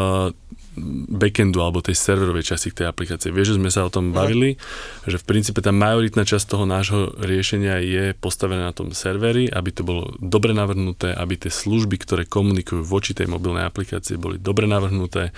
backendu 1.09 1.61
alebo 1.61 1.85
tej 1.85 1.97
serverovej 1.97 2.53
časti 2.53 2.73
tej 2.73 2.89
aplikácie. 2.89 3.29
Vieš, 3.29 3.55
že 3.55 3.57
sme 3.61 3.69
sa 3.69 3.85
o 3.85 3.93
tom 3.93 4.09
bavili, 4.09 4.57
že 5.05 5.21
v 5.21 5.25
princípe 5.25 5.61
tá 5.61 5.69
majoritná 5.69 6.25
časť 6.25 6.45
toho 6.49 6.65
nášho 6.65 7.13
riešenia 7.21 7.77
je 7.81 8.17
postavená 8.17 8.69
na 8.69 8.73
tom 8.73 8.89
serveri, 8.93 9.49
aby 9.49 9.69
to 9.69 9.85
bolo 9.85 10.13
dobre 10.17 10.53
navrhnuté, 10.53 11.13
aby 11.13 11.37
tie 11.37 11.53
služby, 11.53 12.01
ktoré 12.01 12.23
komunikujú 12.25 12.81
voči 12.81 13.13
tej 13.13 13.29
mobilnej 13.29 13.69
aplikácii, 13.69 14.17
boli 14.17 14.41
dobre 14.41 14.65
navrhnuté. 14.65 15.29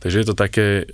Takže 0.00 0.16
je 0.16 0.26
to 0.32 0.34
také, 0.34 0.88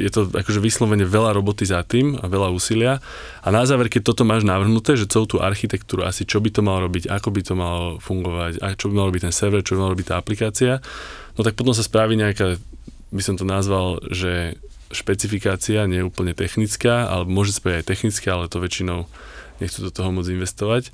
je 0.00 0.08
to 0.08 0.32
akože 0.32 0.64
vyslovene 0.64 1.04
veľa 1.04 1.36
roboty 1.36 1.68
za 1.68 1.84
tým 1.84 2.16
a 2.16 2.24
veľa 2.24 2.48
úsilia. 2.56 3.04
A 3.44 3.52
na 3.52 3.68
záver, 3.68 3.92
keď 3.92 4.12
toto 4.12 4.24
máš 4.24 4.48
navrhnuté, 4.48 4.96
že 4.96 5.04
celú 5.04 5.28
tú 5.28 5.44
architektúru, 5.44 6.08
asi 6.08 6.24
čo 6.24 6.40
by 6.40 6.48
to 6.48 6.64
malo 6.64 6.88
robiť, 6.88 7.12
ako 7.12 7.28
by 7.36 7.40
to 7.44 7.52
malo 7.52 8.00
fungovať, 8.00 8.64
a 8.64 8.72
čo 8.72 8.88
by 8.88 8.94
malo 8.96 9.12
byť 9.12 9.22
ten 9.28 9.34
server, 9.36 9.60
čo 9.60 9.76
by 9.76 9.80
malo 9.84 9.94
byť 10.00 10.06
tá 10.08 10.16
aplikácia, 10.16 10.72
no 11.36 11.44
tak 11.44 11.52
potom 11.52 11.76
sa 11.76 11.84
spraví 11.84 12.16
nejaká, 12.16 12.56
by 13.12 13.22
som 13.22 13.36
to 13.36 13.44
nazval, 13.44 14.00
že 14.08 14.56
špecifikácia, 14.88 15.84
nie 15.84 16.00
je 16.00 16.08
úplne 16.08 16.32
technická, 16.32 17.12
ale 17.12 17.28
môže 17.28 17.52
spraviť 17.52 17.84
aj 17.84 17.90
technická, 17.92 18.28
ale 18.40 18.48
to 18.48 18.56
väčšinou 18.56 19.04
nechcú 19.60 19.78
do 19.84 19.92
toho 19.92 20.08
môcť 20.16 20.32
investovať 20.32 20.84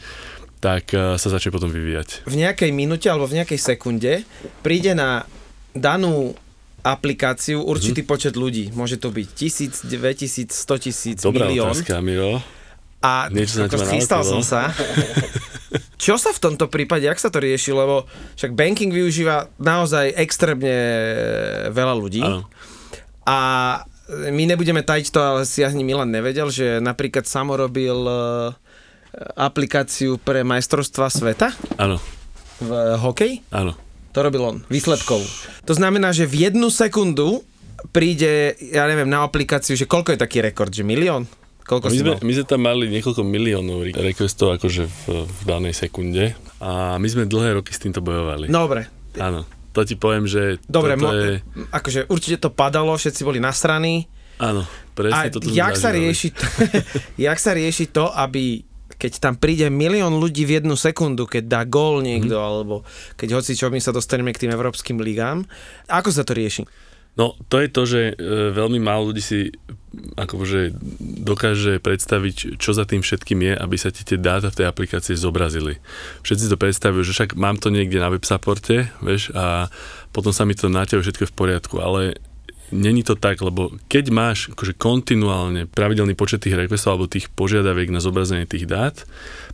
tak 0.63 0.95
uh, 0.95 1.19
sa 1.19 1.27
začne 1.27 1.51
potom 1.51 1.67
vyvíjať. 1.75 2.23
V 2.23 2.39
nejakej 2.39 2.71
minúte 2.71 3.11
alebo 3.11 3.27
v 3.27 3.43
nejakej 3.43 3.59
sekunde 3.59 4.23
príde 4.63 4.95
na 4.95 5.27
danú 5.75 6.39
aplikáciu 6.83 7.63
určitý 7.63 8.03
mm-hmm. 8.03 8.13
počet 8.13 8.35
ľudí. 8.35 8.75
Môže 8.75 8.99
to 8.99 9.15
byť 9.15 9.29
tisíc, 9.33 9.87
dve 9.87 10.13
tisíc, 10.19 10.51
sto 10.51 10.75
tisíc, 10.79 11.23
Dobrá 11.23 11.47
milión. 11.47 11.71
otázka, 11.71 12.03
Miro. 12.03 12.43
A 13.03 13.31
Niečo 13.31 13.67
ako 13.67 13.83
chystal 13.87 14.23
som 14.23 14.43
sa. 14.43 14.71
Čo 16.03 16.19
sa 16.19 16.35
v 16.35 16.43
tomto 16.43 16.67
prípade, 16.67 17.07
jak 17.07 17.19
sa 17.19 17.31
to 17.31 17.39
rieši? 17.39 17.71
Lebo 17.71 18.11
však 18.35 18.59
banking 18.59 18.91
využíva 18.91 19.51
naozaj 19.63 20.19
extrémne 20.19 20.75
veľa 21.71 21.95
ľudí. 21.95 22.23
Áno. 22.23 22.47
A 23.23 23.39
my 24.11 24.43
nebudeme 24.51 24.83
tajiť 24.83 25.07
to, 25.15 25.21
ale 25.23 25.41
si 25.47 25.63
ani 25.63 25.87
Milan 25.87 26.11
nevedel, 26.11 26.51
že 26.51 26.83
napríklad 26.83 27.23
Samo 27.23 27.55
robil 27.55 27.95
e, 27.95 28.15
aplikáciu 29.39 30.19
pre 30.19 30.43
majstrovstva 30.43 31.07
sveta 31.07 31.55
Áno, 31.79 32.03
v 32.59 32.71
hokeji. 32.99 33.47
áno. 33.55 33.79
To 34.13 34.21
robil 34.21 34.43
on, 34.43 34.57
výsledkov. 34.69 35.25
To 35.65 35.73
znamená, 35.73 36.13
že 36.13 36.25
v 36.25 36.47
jednu 36.47 36.69
sekundu 36.69 37.41
príde, 37.91 38.55
ja 38.61 38.85
neviem, 38.85 39.09
na 39.09 39.25
aplikáciu, 39.25 39.75
že 39.75 39.85
koľko 39.85 40.15
je 40.15 40.19
taký 40.21 40.39
rekord, 40.41 40.69
že 40.69 40.85
milión? 40.85 41.25
Koľko 41.63 41.89
My 41.89 41.95
si 41.95 42.03
sme, 42.03 42.13
mal? 42.13 42.21
my 42.21 42.33
sme 42.35 42.45
tam 42.45 42.61
mali 42.61 42.85
niekoľko 42.91 43.23
miliónov 43.23 43.79
re- 43.83 43.95
requestov 43.95 44.53
akože 44.53 44.83
v, 44.85 45.03
v 45.23 45.41
danej 45.47 45.79
sekunde 45.79 46.35
a 46.59 46.99
my 46.99 47.07
sme 47.07 47.25
dlhé 47.25 47.57
roky 47.57 47.71
s 47.71 47.79
týmto 47.79 48.03
bojovali. 48.03 48.51
Dobre, 48.51 48.91
Áno, 49.15 49.47
to 49.71 49.85
ti 49.85 49.95
poviem, 49.95 50.27
že 50.27 50.59
dobre, 50.67 50.99
toto 50.99 51.07
mo- 51.07 51.15
je... 51.15 51.39
akože 51.71 52.01
určite 52.09 52.43
to 52.43 52.51
padalo, 52.51 52.93
všetci 52.93 53.23
boli 53.23 53.39
nasraní. 53.39 54.11
Áno, 54.37 54.67
A 54.67 54.91
presne 54.91 55.31
toto 55.31 55.47
sme 55.47 55.55
jak 55.55 55.75
sa, 55.79 55.95
rieši 55.95 56.29
to, 56.35 56.45
jak 57.31 57.39
sa 57.39 57.53
rieši 57.55 57.87
to, 57.89 58.11
aby 58.11 58.67
keď 59.03 59.19
tam 59.19 59.35
príde 59.35 59.67
milión 59.67 60.23
ľudí 60.23 60.47
v 60.47 60.63
jednu 60.63 60.79
sekundu, 60.79 61.27
keď 61.27 61.43
dá 61.51 61.61
gól 61.67 62.07
niekto, 62.07 62.39
mm. 62.39 62.47
alebo 62.47 62.87
keď 63.19 63.43
hoci 63.43 63.59
čo, 63.59 63.67
my 63.67 63.83
sa 63.83 63.91
dostaneme 63.91 64.31
k 64.31 64.47
tým 64.47 64.55
európskym 64.55 65.03
ligám, 65.03 65.43
ako 65.91 66.15
sa 66.15 66.23
to 66.23 66.39
rieši? 66.39 66.63
No, 67.13 67.37
to 67.53 67.61
je 67.61 67.69
to, 67.69 67.83
že 67.85 68.01
e, 68.15 68.25
veľmi 68.57 68.81
málo 68.81 69.13
ľudí 69.13 69.21
si 69.21 69.53
akože 70.17 70.73
dokáže 71.29 71.77
predstaviť, 71.83 72.57
čo 72.57 72.73
za 72.73 72.89
tým 72.89 73.05
všetkým 73.05 73.37
je, 73.37 73.53
aby 73.53 73.77
sa 73.77 73.93
ti 73.93 74.01
tie 74.01 74.17
dáta 74.17 74.49
v 74.49 74.65
tej 74.65 74.67
aplikácii 74.73 75.13
zobrazili. 75.21 75.77
Všetci 76.25 76.49
to 76.49 76.57
predstavujú, 76.57 77.05
že 77.05 77.13
však 77.13 77.37
mám 77.37 77.61
to 77.61 77.69
niekde 77.69 78.01
na 78.01 78.09
web 78.09 78.25
supporte, 78.25 78.89
vieš, 79.05 79.29
a 79.37 79.69
potom 80.17 80.33
sa 80.33 80.49
mi 80.49 80.57
to 80.57 80.73
naťahuje 80.73 81.05
všetko 81.05 81.29
v 81.29 81.37
poriadku, 81.37 81.77
ale 81.85 82.17
Není 82.73 83.05
to 83.05 83.15
tak, 83.15 83.45
lebo 83.45 83.77
keď 83.93 84.05
máš 84.09 84.49
akože 84.57 84.73
kontinuálne 84.81 85.69
pravidelný 85.69 86.17
počet 86.17 86.49
tých 86.49 86.57
requestov 86.57 86.97
alebo 86.97 87.13
tých 87.13 87.29
požiadaviek 87.29 87.93
na 87.93 88.01
zobrazenie 88.01 88.49
tých 88.49 88.65
dát, 88.65 88.97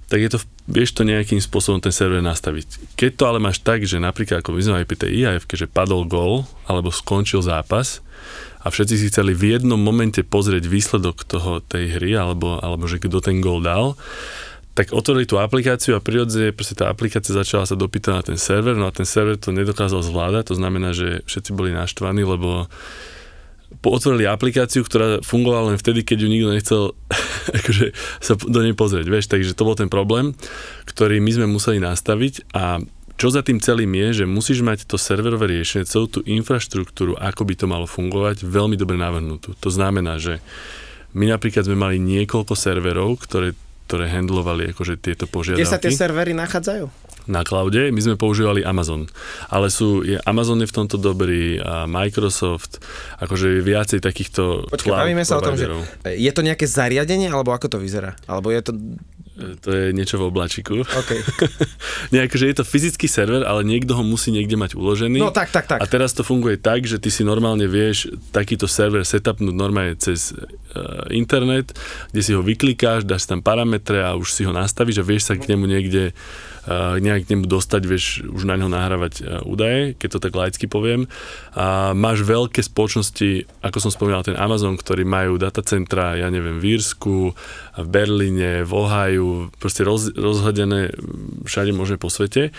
tak 0.08 0.24
je 0.24 0.30
to, 0.32 0.38
vieš 0.64 0.96
to 0.96 1.04
nejakým 1.04 1.42
spôsobom 1.42 1.84
ten 1.84 1.92
server 1.92 2.24
nastaviť. 2.24 2.96
Keď 2.96 3.10
to 3.18 3.24
ale 3.28 3.42
máš 3.42 3.60
tak, 3.60 3.84
že 3.84 4.00
napríklad 4.00 4.40
ako 4.40 4.56
pri 4.56 4.96
tej 4.96 5.10
IAF, 5.26 5.44
že 5.50 5.68
padol 5.68 6.08
gol 6.08 6.48
alebo 6.64 6.88
skončil 6.88 7.44
zápas 7.44 8.00
a 8.64 8.72
všetci 8.72 8.94
si 8.96 9.08
chceli 9.12 9.36
v 9.36 9.58
jednom 9.58 9.78
momente 9.78 10.24
pozrieť 10.24 10.64
výsledok 10.64 11.28
toho 11.28 11.60
tej 11.60 12.00
hry 12.00 12.16
alebo, 12.16 12.56
alebo 12.62 12.88
že 12.88 13.02
kto 13.02 13.20
ten 13.20 13.44
gol 13.44 13.60
dal, 13.60 14.00
tak 14.78 14.94
otvorili 14.94 15.26
tú 15.26 15.42
aplikáciu 15.42 15.98
a 15.98 16.04
prirodzene 16.04 16.54
proste 16.54 16.78
tá 16.78 16.86
aplikácia 16.86 17.34
začala 17.34 17.66
sa 17.66 17.74
dopýtať 17.74 18.12
na 18.14 18.22
ten 18.22 18.38
server, 18.38 18.78
no 18.78 18.86
a 18.86 18.94
ten 18.94 19.02
server 19.02 19.34
to 19.34 19.50
nedokázal 19.50 20.06
zvládať, 20.06 20.54
to 20.54 20.54
znamená, 20.54 20.94
že 20.94 21.26
všetci 21.26 21.50
boli 21.50 21.74
naštvaní, 21.74 22.22
lebo 22.22 22.70
otvorili 23.82 24.30
aplikáciu, 24.30 24.86
ktorá 24.86 25.18
fungovala 25.26 25.74
len 25.74 25.78
vtedy, 25.82 26.06
keď 26.06 26.18
ju 26.22 26.28
nikto 26.30 26.48
nechcel 26.54 26.82
akože, 27.58 27.90
sa 28.22 28.38
do 28.38 28.60
nej 28.62 28.78
pozrieť, 28.78 29.10
vieš, 29.10 29.26
takže 29.26 29.58
to 29.58 29.66
bol 29.66 29.74
ten 29.74 29.90
problém, 29.90 30.38
ktorý 30.86 31.18
my 31.18 31.30
sme 31.34 31.46
museli 31.50 31.82
nastaviť 31.82 32.54
a 32.54 32.78
čo 33.18 33.34
za 33.34 33.42
tým 33.42 33.58
celým 33.58 33.90
je, 33.98 34.22
že 34.22 34.30
musíš 34.30 34.62
mať 34.62 34.86
to 34.86 34.94
serverové 34.94 35.50
riešenie, 35.50 35.90
celú 35.90 36.06
tú 36.06 36.22
infraštruktúru, 36.22 37.18
ako 37.18 37.42
by 37.50 37.54
to 37.58 37.66
malo 37.66 37.90
fungovať, 37.90 38.46
veľmi 38.46 38.78
dobre 38.78 38.94
navrhnutú. 38.94 39.58
To 39.58 39.70
znamená, 39.74 40.22
že 40.22 40.38
my 41.18 41.26
napríklad 41.26 41.66
sme 41.66 41.74
mali 41.74 41.98
niekoľko 41.98 42.54
serverov, 42.54 43.18
ktoré 43.26 43.58
ktoré 43.88 44.12
handlovali 44.12 44.76
akože 44.76 45.00
tieto 45.00 45.24
požiadavky. 45.24 45.64
Kde 45.64 45.72
sa 45.72 45.80
tie 45.80 45.88
servery 45.88 46.36
nachádzajú? 46.36 47.08
na 47.28 47.44
cloude, 47.44 47.92
my 47.92 48.00
sme 48.00 48.16
používali 48.16 48.64
Amazon. 48.64 49.04
Ale 49.52 49.68
sú, 49.68 50.00
je, 50.00 50.16
Amazon 50.24 50.64
je 50.64 50.66
v 50.66 50.74
tomto 50.74 50.96
dobrý, 50.96 51.60
a 51.60 51.84
Microsoft, 51.84 52.80
akože 53.20 53.60
viacej 53.60 54.00
takýchto 54.00 54.72
Počkaj, 54.72 55.04
bavíme 55.04 55.22
sa 55.28 55.36
o 55.36 55.44
tom, 55.44 55.54
že 55.54 55.68
je 56.08 56.32
to 56.32 56.40
nejaké 56.40 56.64
zariadenie, 56.64 57.28
alebo 57.28 57.52
ako 57.52 57.76
to 57.76 57.78
vyzerá? 57.78 58.16
Alebo 58.24 58.48
je 58.48 58.64
to 58.64 58.72
to 59.62 59.70
je 59.70 59.94
niečo 59.94 60.18
v 60.18 60.34
oblačiku. 60.34 60.82
Okay. 60.82 61.22
Nejak, 62.14 62.34
že 62.34 62.50
je 62.50 62.56
to 62.58 62.64
fyzický 62.66 63.06
server, 63.06 63.46
ale 63.46 63.62
niekto 63.62 63.94
ho 63.94 64.02
musí 64.02 64.34
niekde 64.34 64.58
mať 64.58 64.74
uložený. 64.74 65.22
No 65.22 65.30
tak, 65.30 65.54
tak, 65.54 65.70
tak. 65.70 65.78
A 65.78 65.86
teraz 65.86 66.10
to 66.10 66.26
funguje 66.26 66.58
tak, 66.58 66.82
že 66.84 66.98
ty 66.98 67.08
si 67.08 67.22
normálne 67.22 67.70
vieš 67.70 68.10
takýto 68.34 68.66
server 68.66 69.06
setupnúť 69.06 69.54
normálne 69.54 69.94
cez 69.94 70.34
uh, 70.34 71.06
internet, 71.14 71.70
kde 72.10 72.22
si 72.22 72.34
ho 72.34 72.42
vyklikáš, 72.42 73.06
dáš 73.06 73.30
tam 73.30 73.38
parametre 73.38 74.02
a 74.02 74.18
už 74.18 74.34
si 74.34 74.42
ho 74.42 74.50
nastavíš 74.50 75.00
a 75.00 75.06
vieš 75.06 75.30
sa 75.30 75.34
k 75.38 75.54
nemu 75.54 75.64
niekde 75.70 76.10
nejak 77.00 77.24
k 77.24 77.30
nemu 77.32 77.48
dostať, 77.48 77.82
vieš 77.88 78.22
už 78.28 78.44
na 78.44 78.60
neho 78.60 78.68
nahrávať 78.68 79.14
uh, 79.20 79.40
údaje, 79.48 79.96
keď 79.96 80.08
to 80.16 80.22
tak 80.28 80.32
laicky 80.36 80.66
poviem. 80.68 81.08
A 81.56 81.96
máš 81.96 82.22
veľké 82.22 82.60
spoločnosti, 82.60 83.48
ako 83.64 83.78
som 83.80 83.90
spomínal, 83.92 84.24
ten 84.24 84.36
Amazon, 84.36 84.76
ktorí 84.76 85.08
majú 85.08 85.40
datacentra, 85.40 86.20
ja 86.20 86.28
neviem, 86.28 86.60
v 86.60 86.76
Írsku, 86.76 87.32
v 87.78 87.88
Berlíne, 87.88 88.62
v 88.66 88.72
Ohio, 88.74 89.48
proste 89.56 89.86
roz, 89.86 90.12
rozhodené 90.12 90.92
všade 91.46 91.72
možné 91.72 91.96
po 91.96 92.12
svete, 92.12 92.50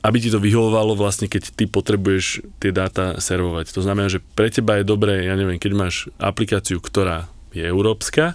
aby 0.00 0.16
ti 0.18 0.32
to 0.32 0.40
vyhovovalo 0.40 0.96
vlastne, 0.96 1.28
keď 1.28 1.54
ty 1.54 1.64
potrebuješ 1.68 2.44
tie 2.58 2.72
dáta 2.72 3.20
servovať. 3.20 3.70
To 3.76 3.84
znamená, 3.84 4.08
že 4.08 4.24
pre 4.34 4.48
teba 4.48 4.80
je 4.80 4.88
dobré, 4.88 5.28
ja 5.28 5.36
neviem, 5.36 5.60
keď 5.60 5.72
máš 5.76 6.08
aplikáciu, 6.16 6.80
ktorá 6.80 7.28
je 7.54 7.64
európska, 7.64 8.34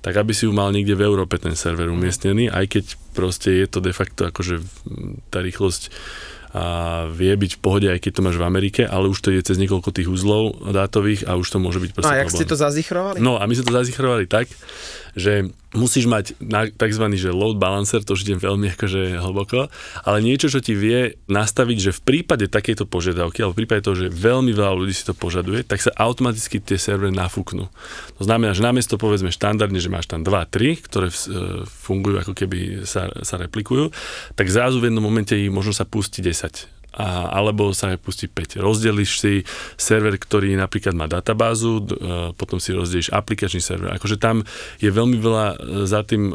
tak 0.00 0.16
aby 0.16 0.32
si 0.32 0.48
ju 0.48 0.52
mal 0.54 0.72
niekde 0.72 0.96
v 0.96 1.04
Európe 1.04 1.36
ten 1.36 1.52
server 1.52 1.92
umiestnený, 1.92 2.48
aj 2.48 2.66
keď 2.70 2.84
proste 3.12 3.52
je 3.52 3.66
to 3.68 3.84
de 3.84 3.92
facto 3.92 4.30
akože 4.30 4.62
tá 5.28 5.44
rýchlosť 5.44 5.92
a 6.50 7.06
vie 7.06 7.30
byť 7.30 7.52
v 7.56 7.60
pohode, 7.62 7.86
aj 7.86 8.02
keď 8.02 8.12
to 8.18 8.24
máš 8.26 8.34
v 8.34 8.42
Amerike, 8.42 8.82
ale 8.82 9.06
už 9.06 9.22
to 9.22 9.30
ide 9.30 9.46
cez 9.46 9.54
niekoľko 9.54 9.94
tých 9.94 10.10
uzlov 10.10 10.58
dátových 10.74 11.22
a 11.30 11.38
už 11.38 11.46
to 11.46 11.62
môže 11.62 11.78
byť 11.78 11.90
proste 11.94 12.10
A 12.10 12.26
jak 12.26 12.34
ste 12.34 12.42
to 12.42 12.58
zazichrovali? 12.58 13.22
No 13.22 13.38
a 13.38 13.46
my 13.46 13.54
sme 13.54 13.70
to 13.70 13.74
zazichrovali 13.78 14.26
tak, 14.26 14.50
že 15.14 15.50
musíš 15.74 16.10
mať 16.10 16.34
tzv. 16.74 17.04
Že 17.14 17.30
load 17.30 17.56
balancer, 17.58 18.02
to 18.02 18.14
už 18.14 18.26
idem 18.26 18.40
veľmi 18.42 18.74
akože 18.74 19.22
hlboko, 19.22 19.70
ale 20.02 20.18
niečo, 20.22 20.50
čo 20.50 20.58
ti 20.58 20.74
vie 20.74 21.14
nastaviť, 21.30 21.78
že 21.78 21.96
v 21.96 22.00
prípade 22.02 22.50
takejto 22.50 22.86
požiadavky, 22.90 23.42
alebo 23.42 23.54
v 23.54 23.60
prípade 23.64 23.86
toho, 23.86 23.96
že 23.98 24.10
veľmi 24.10 24.50
veľa 24.50 24.74
ľudí 24.74 24.94
si 24.94 25.06
to 25.06 25.14
požaduje, 25.14 25.62
tak 25.62 25.82
sa 25.82 25.94
automaticky 25.94 26.58
tie 26.58 26.78
servery 26.78 27.14
nafúknú. 27.14 27.70
To 28.18 28.22
znamená, 28.22 28.54
že 28.54 28.66
namiesto 28.66 28.98
povedzme 28.98 29.30
štandardne, 29.30 29.78
že 29.78 29.92
máš 29.92 30.10
tam 30.10 30.26
2-3, 30.26 30.86
ktoré 30.86 31.08
e, 31.10 31.16
fungujú 31.66 32.16
ako 32.18 32.32
keby 32.34 32.82
sa, 32.82 33.10
sa 33.22 33.38
replikujú, 33.38 33.94
tak 34.34 34.50
zrazu 34.50 34.82
v 34.82 34.90
jednom 34.90 35.04
momente 35.04 35.38
ich 35.38 35.52
možno 35.52 35.70
sa 35.70 35.86
pustí 35.86 36.24
10 36.24 36.79
a, 36.90 37.30
alebo 37.30 37.70
sa 37.70 37.94
pustí 37.94 38.26
5. 38.26 38.58
Rozdeliš 38.58 39.10
si 39.22 39.34
server, 39.78 40.18
ktorý 40.18 40.58
napríklad 40.58 40.94
má 40.94 41.06
databázu, 41.06 41.78
e, 41.78 41.84
potom 42.34 42.58
si 42.58 42.74
rozdelíš 42.74 43.14
aplikačný 43.14 43.62
server. 43.62 43.94
Akože 43.94 44.18
tam 44.18 44.42
je 44.82 44.90
veľmi 44.90 45.16
veľa 45.18 45.46
e, 45.50 45.56
za 45.86 46.02
tým 46.02 46.30
e, 46.30 46.34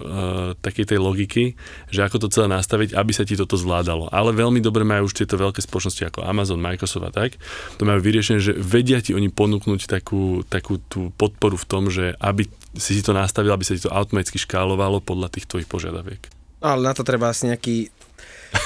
takej 0.59 0.95
tej 0.95 1.00
logiky, 1.03 1.43
že 1.91 2.07
ako 2.07 2.25
to 2.25 2.27
celé 2.31 2.47
nastaviť, 2.47 2.95
aby 2.95 3.12
sa 3.12 3.27
ti 3.27 3.35
toto 3.35 3.59
zvládalo. 3.59 4.07
Ale 4.15 4.31
veľmi 4.31 4.63
dobre 4.63 4.88
majú 4.88 5.12
už 5.12 5.15
tieto 5.15 5.35
veľké 5.35 5.59
spoločnosti 5.59 6.03
ako 6.07 6.24
Amazon, 6.24 6.63
Microsoft 6.63 7.07
a 7.07 7.12
tak. 7.12 7.35
To 7.77 7.83
majú 7.83 8.00
vyriešené, 8.00 8.39
že 8.39 8.55
vedia 8.55 9.03
ti 9.03 9.12
oni 9.12 9.27
ponúknuť 9.27 9.91
takú, 9.91 10.47
takú 10.47 10.79
tú 10.88 11.12
podporu 11.19 11.59
v 11.59 11.67
tom, 11.67 11.91
že 11.91 12.15
aby 12.24 12.47
si 12.75 12.95
si 12.95 13.01
to 13.03 13.15
nastavil, 13.15 13.51
aby 13.51 13.63
sa 13.63 13.75
ti 13.75 13.83
to 13.83 13.91
automaticky 13.91 14.39
škálovalo 14.39 15.03
podľa 15.03 15.31
tých 15.31 15.47
tvojich 15.47 15.67
požiadaviek. 15.67 16.31
Ale 16.63 16.81
na 16.81 16.93
to 16.95 17.05
treba 17.05 17.29
asi 17.29 17.51
nejaký 17.51 17.93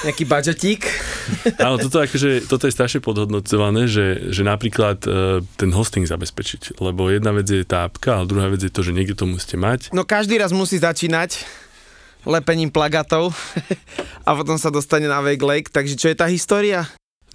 nejaký 0.06 0.24
budžetík. 0.24 0.82
Áno, 1.60 1.76
toto, 1.78 2.00
akože, 2.00 2.48
toto 2.48 2.66
je 2.70 2.74
strašne 2.74 3.04
podhodnocované, 3.04 3.86
že, 3.90 4.32
že 4.32 4.48
napríklad 4.48 5.04
e, 5.04 5.10
ten 5.60 5.70
hosting 5.76 6.08
zabezpečiť, 6.08 6.80
lebo 6.80 7.12
jedna 7.12 7.36
vec 7.36 7.48
je 7.50 7.68
tá 7.68 7.86
apka, 7.88 8.22
ale 8.22 8.30
druhá 8.30 8.48
vec 8.48 8.64
je 8.64 8.72
to, 8.72 8.82
že 8.82 8.96
niekde 8.96 9.16
to 9.20 9.28
musíte 9.28 9.60
mať. 9.60 9.92
No 9.92 10.08
každý 10.08 10.40
raz 10.40 10.56
musí 10.56 10.80
začínať 10.80 11.44
lepením 12.28 12.72
plagátov 12.72 13.32
a 14.28 14.30
potom 14.36 14.56
sa 14.60 14.72
dostane 14.72 15.08
na 15.08 15.24
Wake 15.24 15.44
Lake, 15.44 15.70
takže 15.72 15.96
čo 16.00 16.08
je 16.12 16.16
tá 16.16 16.28
história? 16.28 16.88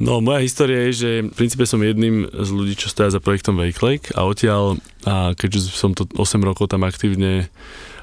No, 0.03 0.19
moja 0.19 0.43
história 0.43 0.91
je, 0.91 0.93
že 1.07 1.11
v 1.23 1.35
princípe 1.39 1.63
som 1.71 1.79
jedným 1.79 2.27
z 2.27 2.51
ľudí, 2.51 2.75
čo 2.75 2.91
stoja 2.91 3.15
za 3.15 3.23
projektom 3.23 3.55
Wake 3.55 3.79
Lake 3.79 4.11
a 4.19 4.27
odtiaľ, 4.27 4.83
a 5.07 5.39
keďže 5.39 5.71
som 5.71 5.95
to 5.95 6.11
8 6.19 6.43
rokov 6.43 6.67
tam 6.67 6.83
aktívne 6.83 7.47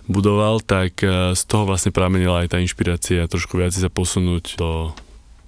budoval, 0.10 0.64
tak 0.64 1.02
e, 1.02 1.38
z 1.38 1.42
toho 1.46 1.68
vlastne 1.68 1.94
pramenila 1.94 2.46
aj 2.46 2.56
tá 2.56 2.58
inšpirácia 2.58 3.30
trošku 3.30 3.60
viac 3.60 3.74
sa 3.74 3.90
posunúť 3.90 4.58
do 4.58 4.96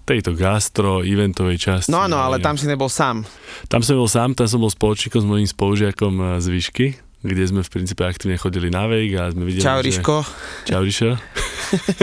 tejto 0.03 0.35
gastro, 0.35 0.99
eventovej 0.99 1.57
časti. 1.57 1.91
No 1.91 2.03
áno, 2.03 2.19
ale 2.19 2.43
tam 2.43 2.59
si 2.59 2.67
nebol 2.67 2.91
sám. 2.91 3.23
Tam 3.71 3.79
som 3.79 3.95
bol 3.95 4.11
sám, 4.11 4.35
tam 4.35 4.47
som 4.51 4.59
bol 4.59 4.67
spoločníkom 4.67 5.19
s 5.23 5.27
mojím 5.27 5.47
spolužiakom 5.47 6.13
e, 6.19 6.25
z 6.43 6.47
výšky, 6.51 6.85
kde 7.23 7.43
sme 7.47 7.61
v 7.63 7.71
princípe 7.71 8.03
aktívne 8.03 8.35
chodili 8.35 8.67
na 8.67 8.83
vejk 8.85 9.11
a 9.15 9.23
sme 9.31 9.47
videli, 9.47 9.63
Čau. 9.63 9.79
Že... 9.79 10.03
Čau, 10.67 10.81
Rišo. 10.83 11.11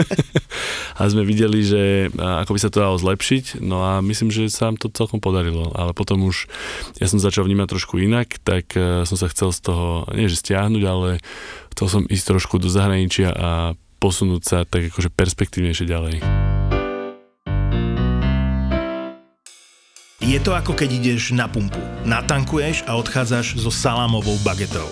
a 0.99 1.01
sme 1.07 1.23
videli, 1.23 1.61
že 1.61 2.09
ako 2.17 2.51
by 2.57 2.59
sa 2.59 2.69
to 2.73 2.81
dalo 2.81 2.97
zlepšiť, 2.97 3.61
no 3.61 3.85
a 3.85 4.01
myslím, 4.01 4.33
že 4.33 4.49
sa 4.49 4.67
nám 4.67 4.81
to 4.81 4.89
celkom 4.89 5.21
podarilo, 5.21 5.69
ale 5.77 5.93
potom 5.93 6.25
už 6.25 6.49
ja 6.97 7.05
som 7.05 7.21
začal 7.21 7.45
vnímať 7.45 7.69
trošku 7.69 8.01
inak, 8.01 8.41
tak 8.41 8.73
e, 8.73 9.05
som 9.05 9.15
sa 9.15 9.29
chcel 9.29 9.53
z 9.53 9.59
toho, 9.61 10.09
nie 10.17 10.27
že 10.27 10.41
stiahnuť, 10.41 10.83
ale 10.89 11.21
chcel 11.77 11.87
som 11.87 12.01
ísť 12.09 12.25
trošku 12.35 12.57
do 12.57 12.67
zahraničia 12.67 13.29
a 13.31 13.49
posunúť 14.01 14.41
sa 14.41 14.57
tak 14.65 14.89
akože 14.89 15.13
perspektívnejšie 15.13 15.85
ďalej. 15.85 16.40
Je 20.31 20.39
to 20.39 20.55
ako 20.55 20.79
keď 20.79 20.95
ideš 20.95 21.35
na 21.35 21.51
pumpu. 21.51 21.83
Natankuješ 22.07 22.87
a 22.87 22.95
odchádzaš 22.95 23.59
so 23.59 23.67
salámovou 23.67 24.39
bagetou. 24.47 24.87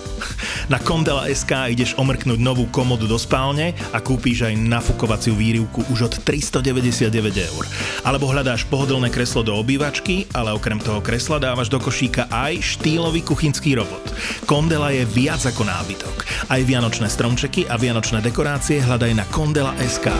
Na 0.68 0.76
Kondela 0.76 1.24
SK 1.32 1.72
ideš 1.72 1.96
omrknúť 1.96 2.36
novú 2.36 2.68
komodu 2.68 3.08
do 3.08 3.16
spálne 3.16 3.72
a 3.88 4.04
kúpíš 4.04 4.44
aj 4.44 4.60
nafukovaciu 4.60 5.32
výrivku 5.32 5.80
už 5.88 6.12
od 6.12 6.14
399 6.28 7.08
eur. 7.40 7.64
Alebo 8.04 8.28
hľadáš 8.28 8.68
pohodlné 8.68 9.08
kreslo 9.08 9.40
do 9.40 9.56
obývačky, 9.56 10.28
ale 10.36 10.52
okrem 10.52 10.76
toho 10.76 11.00
kresla 11.00 11.40
dávaš 11.40 11.72
do 11.72 11.80
košíka 11.80 12.28
aj 12.28 12.60
štýlový 12.76 13.24
kuchynský 13.24 13.80
robot. 13.80 14.12
Kondela 14.44 14.92
je 14.92 15.08
viac 15.08 15.40
ako 15.40 15.64
nábytok. 15.64 16.52
Aj 16.52 16.60
vianočné 16.60 17.08
stromčeky 17.08 17.64
a 17.64 17.80
vianočné 17.80 18.20
dekorácie 18.20 18.84
hľadaj 18.84 19.16
na 19.16 19.24
Kondela 19.32 19.72
SK. 19.80 20.12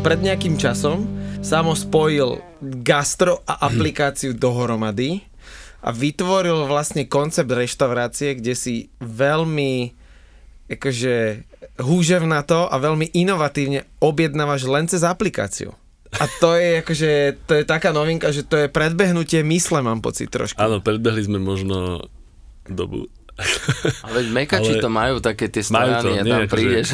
Pred 0.00 0.18
nejakým 0.24 0.56
časom 0.56 1.21
Samo 1.42 1.74
spojil 1.74 2.38
gastro 2.82 3.42
a 3.44 3.66
aplikáciu 3.66 4.32
dohromady 4.32 5.20
a 5.82 5.90
vytvoril 5.90 6.64
vlastne 6.64 7.04
koncept 7.04 7.50
reštaurácie, 7.50 8.38
kde 8.38 8.54
si 8.54 8.74
veľmi 8.98 9.92
akože 10.70 11.14
húžev 11.78 12.22
na 12.24 12.40
to 12.40 12.64
a 12.64 12.78
veľmi 12.78 13.10
inovatívne 13.12 13.84
objednávaš 13.98 14.64
len 14.64 14.86
cez 14.86 15.02
aplikáciu. 15.02 15.74
A 16.14 16.24
to 16.38 16.54
je 16.54 16.80
akože, 16.80 17.10
to 17.44 17.52
je 17.54 17.64
taká 17.64 17.90
novinka, 17.90 18.30
že 18.30 18.44
to 18.44 18.56
je 18.56 18.66
predbehnutie 18.68 19.42
mysle, 19.42 19.80
mám 19.80 19.98
pocit 19.98 20.28
trošku. 20.28 20.56
Áno, 20.56 20.78
predbehli 20.78 21.24
sme 21.24 21.36
možno 21.36 22.06
dobu. 22.64 23.10
A 24.04 24.12
veď 24.12 24.26
mekači 24.30 24.76
Ale- 24.76 24.82
to 24.84 24.90
majú 24.92 25.16
také 25.18 25.48
tie 25.48 25.64
Majú 25.66 25.90
to, 25.90 25.98
strany 26.04 26.20
nie, 26.20 26.22
tam 26.22 26.40
akože- 26.40 26.52
prídeš. 26.52 26.88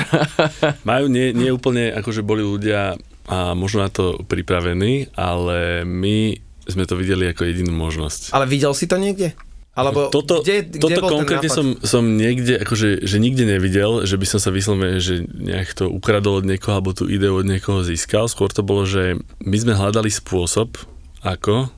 Majú 0.82 1.04
nie, 1.10 1.26
nie 1.34 1.50
úplne, 1.50 1.90
akože 1.92 2.22
boli 2.22 2.40
ľudia 2.40 2.94
a 3.28 3.52
možno 3.52 3.84
na 3.84 3.90
to 3.92 4.24
pripravení, 4.24 5.12
ale 5.12 5.84
my 5.84 6.40
sme 6.68 6.84
to 6.84 6.96
videli 6.96 7.28
ako 7.32 7.48
jedinú 7.48 7.72
možnosť. 7.72 8.32
Ale 8.32 8.48
videl 8.48 8.72
si 8.72 8.88
to 8.88 8.96
niekde? 8.96 9.36
Alebo 9.78 10.10
toto, 10.10 10.42
kde, 10.42 10.66
kde 10.66 10.98
toto 10.98 11.06
bol 11.06 11.22
konkrétne 11.22 11.46
som, 11.46 11.78
som 11.86 12.02
niekde, 12.02 12.58
akože, 12.58 13.06
že 13.06 13.16
nikde 13.22 13.46
nevidel, 13.46 14.02
že 14.02 14.18
by 14.18 14.26
som 14.26 14.42
sa 14.42 14.50
vyslovene, 14.50 14.98
že 14.98 15.22
nejak 15.22 15.70
to 15.70 15.86
ukradol 15.86 16.42
od 16.42 16.50
niekoho, 16.50 16.74
alebo 16.74 16.90
tú 16.90 17.06
ideu 17.06 17.38
od 17.38 17.46
niekoho 17.46 17.86
získal. 17.86 18.26
Skôr 18.26 18.50
to 18.50 18.66
bolo, 18.66 18.82
že 18.82 19.22
my 19.38 19.54
sme 19.54 19.78
hľadali 19.78 20.10
spôsob, 20.10 20.82
ako 21.22 21.70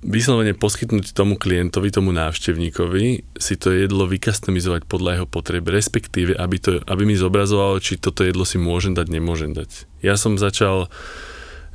vyslovene 0.00 0.56
poskytnúť 0.56 1.12
tomu 1.12 1.36
klientovi, 1.36 1.92
tomu 1.92 2.16
návštevníkovi 2.16 3.36
si 3.36 3.54
to 3.60 3.68
jedlo 3.68 4.08
vykastomizovať 4.08 4.88
podľa 4.88 5.10
jeho 5.20 5.26
potreb, 5.28 5.64
respektíve, 5.68 6.32
aby, 6.40 6.56
to, 6.56 6.80
aby 6.88 7.02
mi 7.04 7.16
zobrazovalo, 7.16 7.76
či 7.84 8.00
toto 8.00 8.24
jedlo 8.24 8.48
si 8.48 8.56
môžem 8.56 8.96
dať, 8.96 9.06
nemôžem 9.12 9.52
dať. 9.52 9.84
Ja 10.00 10.16
som 10.16 10.40
začal 10.40 10.88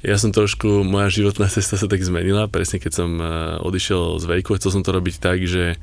ja 0.05 0.21
som 0.21 0.29
trošku, 0.29 0.85
moja 0.85 1.09
životná 1.09 1.49
cesta 1.49 1.81
sa 1.81 1.89
tak 1.89 2.05
zmenila, 2.05 2.45
presne 2.45 2.77
keď 2.77 2.91
som 2.93 3.09
eh, 3.17 3.27
odišiel 3.61 4.21
z 4.21 4.25
Vejku, 4.25 4.57
chcel 4.57 4.73
som 4.73 4.85
to 4.85 4.93
robiť 4.93 5.15
tak, 5.17 5.45
že 5.45 5.77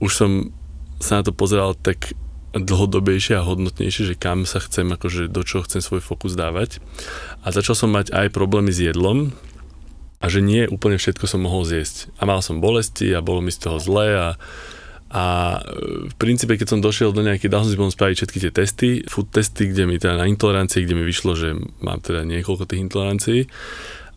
už 0.00 0.12
som 0.12 0.30
sa 1.00 1.20
na 1.20 1.22
to 1.24 1.32
pozeral 1.32 1.72
tak 1.72 2.12
dlhodobejšie 2.52 3.40
a 3.40 3.46
hodnotnejšie, 3.46 4.12
že 4.12 4.20
kam 4.20 4.44
sa 4.44 4.60
chcem, 4.60 4.84
akože 4.92 5.32
do 5.32 5.40
čoho 5.40 5.64
chcem 5.64 5.80
svoj 5.80 6.04
fokus 6.04 6.36
dávať. 6.36 6.84
A 7.40 7.48
začal 7.48 7.72
som 7.72 7.88
mať 7.88 8.12
aj 8.12 8.28
problémy 8.28 8.68
s 8.68 8.84
jedlom 8.84 9.32
a 10.22 10.26
že 10.30 10.38
nie 10.38 10.70
úplne 10.70 11.02
všetko 11.02 11.26
som 11.26 11.42
mohol 11.42 11.66
zjesť. 11.66 12.14
A 12.22 12.30
mal 12.30 12.38
som 12.40 12.62
bolesti 12.62 13.10
a 13.10 13.18
bolo 13.18 13.42
mi 13.42 13.50
z 13.50 13.66
toho 13.66 13.82
zle 13.82 14.06
a 14.14 14.28
a 15.12 15.24
e, 15.60 16.08
v 16.08 16.14
princípe, 16.16 16.56
keď 16.56 16.68
som 16.72 16.80
došiel 16.80 17.12
do 17.12 17.20
nejakej, 17.20 17.52
dal 17.52 17.62
som 17.62 17.70
si 17.70 17.76
potom 17.76 17.92
spraviť 17.92 18.16
všetky 18.16 18.38
tie 18.48 18.52
testy, 18.52 18.90
food 19.04 19.28
testy, 19.28 19.68
kde 19.68 19.84
mi 19.84 20.00
teda 20.00 20.16
na 20.16 20.24
intolerancie, 20.24 20.88
kde 20.88 20.96
mi 20.96 21.04
vyšlo, 21.04 21.36
že 21.36 21.52
mám 21.84 22.00
teda 22.00 22.24
niekoľko 22.24 22.64
tých 22.64 22.80
intolerancií. 22.80 23.40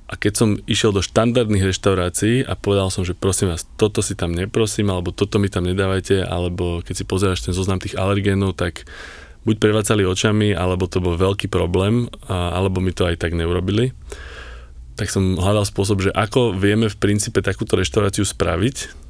A 0.06 0.16
keď 0.16 0.34
som 0.38 0.50
išiel 0.70 0.96
do 0.96 1.04
štandardných 1.04 1.68
reštaurácií 1.68 2.48
a 2.48 2.56
povedal 2.56 2.94
som, 2.94 3.04
že 3.04 3.18
prosím 3.18 3.52
vás, 3.52 3.68
toto 3.76 4.00
si 4.00 4.16
tam 4.16 4.32
neprosím, 4.32 4.88
alebo 4.94 5.12
toto 5.12 5.36
mi 5.36 5.52
tam 5.52 5.68
nedávajte, 5.68 6.24
alebo 6.24 6.80
keď 6.80 6.96
si 6.96 7.04
pozeráš 7.04 7.44
ten 7.44 7.52
zoznam 7.52 7.82
tých 7.82 8.00
alergénov, 8.00 8.56
tak 8.56 8.88
buď 9.44 9.56
prevacali 9.58 10.06
očami, 10.06 10.54
alebo 10.54 10.86
to 10.86 11.02
bol 11.02 11.18
veľký 11.18 11.50
problém, 11.50 12.06
alebo 12.30 12.80
mi 12.86 12.94
to 12.94 13.10
aj 13.10 13.18
tak 13.18 13.34
neurobili. 13.34 13.98
Tak 14.96 15.12
som 15.12 15.36
hľadal 15.36 15.68
spôsob, 15.68 16.08
že 16.08 16.12
ako 16.16 16.56
vieme 16.56 16.88
v 16.88 16.96
princípe 16.96 17.44
takúto 17.44 17.76
reštauráciu 17.76 18.24
spraviť, 18.24 19.06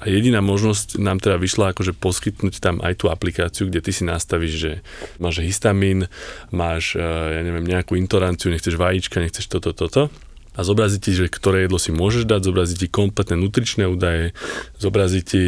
a 0.00 0.08
jediná 0.08 0.40
možnosť 0.40 0.96
nám 0.96 1.20
teda 1.20 1.36
vyšla 1.36 1.76
akože 1.76 1.92
poskytnúť 1.92 2.56
tam 2.64 2.80
aj 2.80 3.04
tú 3.04 3.12
aplikáciu, 3.12 3.68
kde 3.68 3.84
ty 3.84 3.92
si 3.92 4.08
nastavíš, 4.08 4.54
že 4.56 4.72
máš 5.20 5.44
histamín, 5.44 6.08
máš, 6.48 6.96
eh, 6.96 7.04
ja 7.04 7.40
neviem, 7.44 7.68
nejakú 7.68 8.00
intoleranciu, 8.00 8.48
nechceš 8.48 8.80
vajíčka, 8.80 9.20
nechceš 9.20 9.44
toto, 9.52 9.76
toto. 9.76 10.08
A 10.56 10.66
zobrazí 10.66 10.98
ti, 10.98 11.14
že 11.14 11.30
ktoré 11.30 11.68
jedlo 11.68 11.78
si 11.78 11.92
môžeš 11.92 12.26
dať, 12.26 12.40
zobrazí 12.48 12.74
ti 12.80 12.88
kompletné 12.90 13.38
nutričné 13.38 13.86
údaje, 13.86 14.32
zobrazí 14.80 15.20
ti 15.22 15.44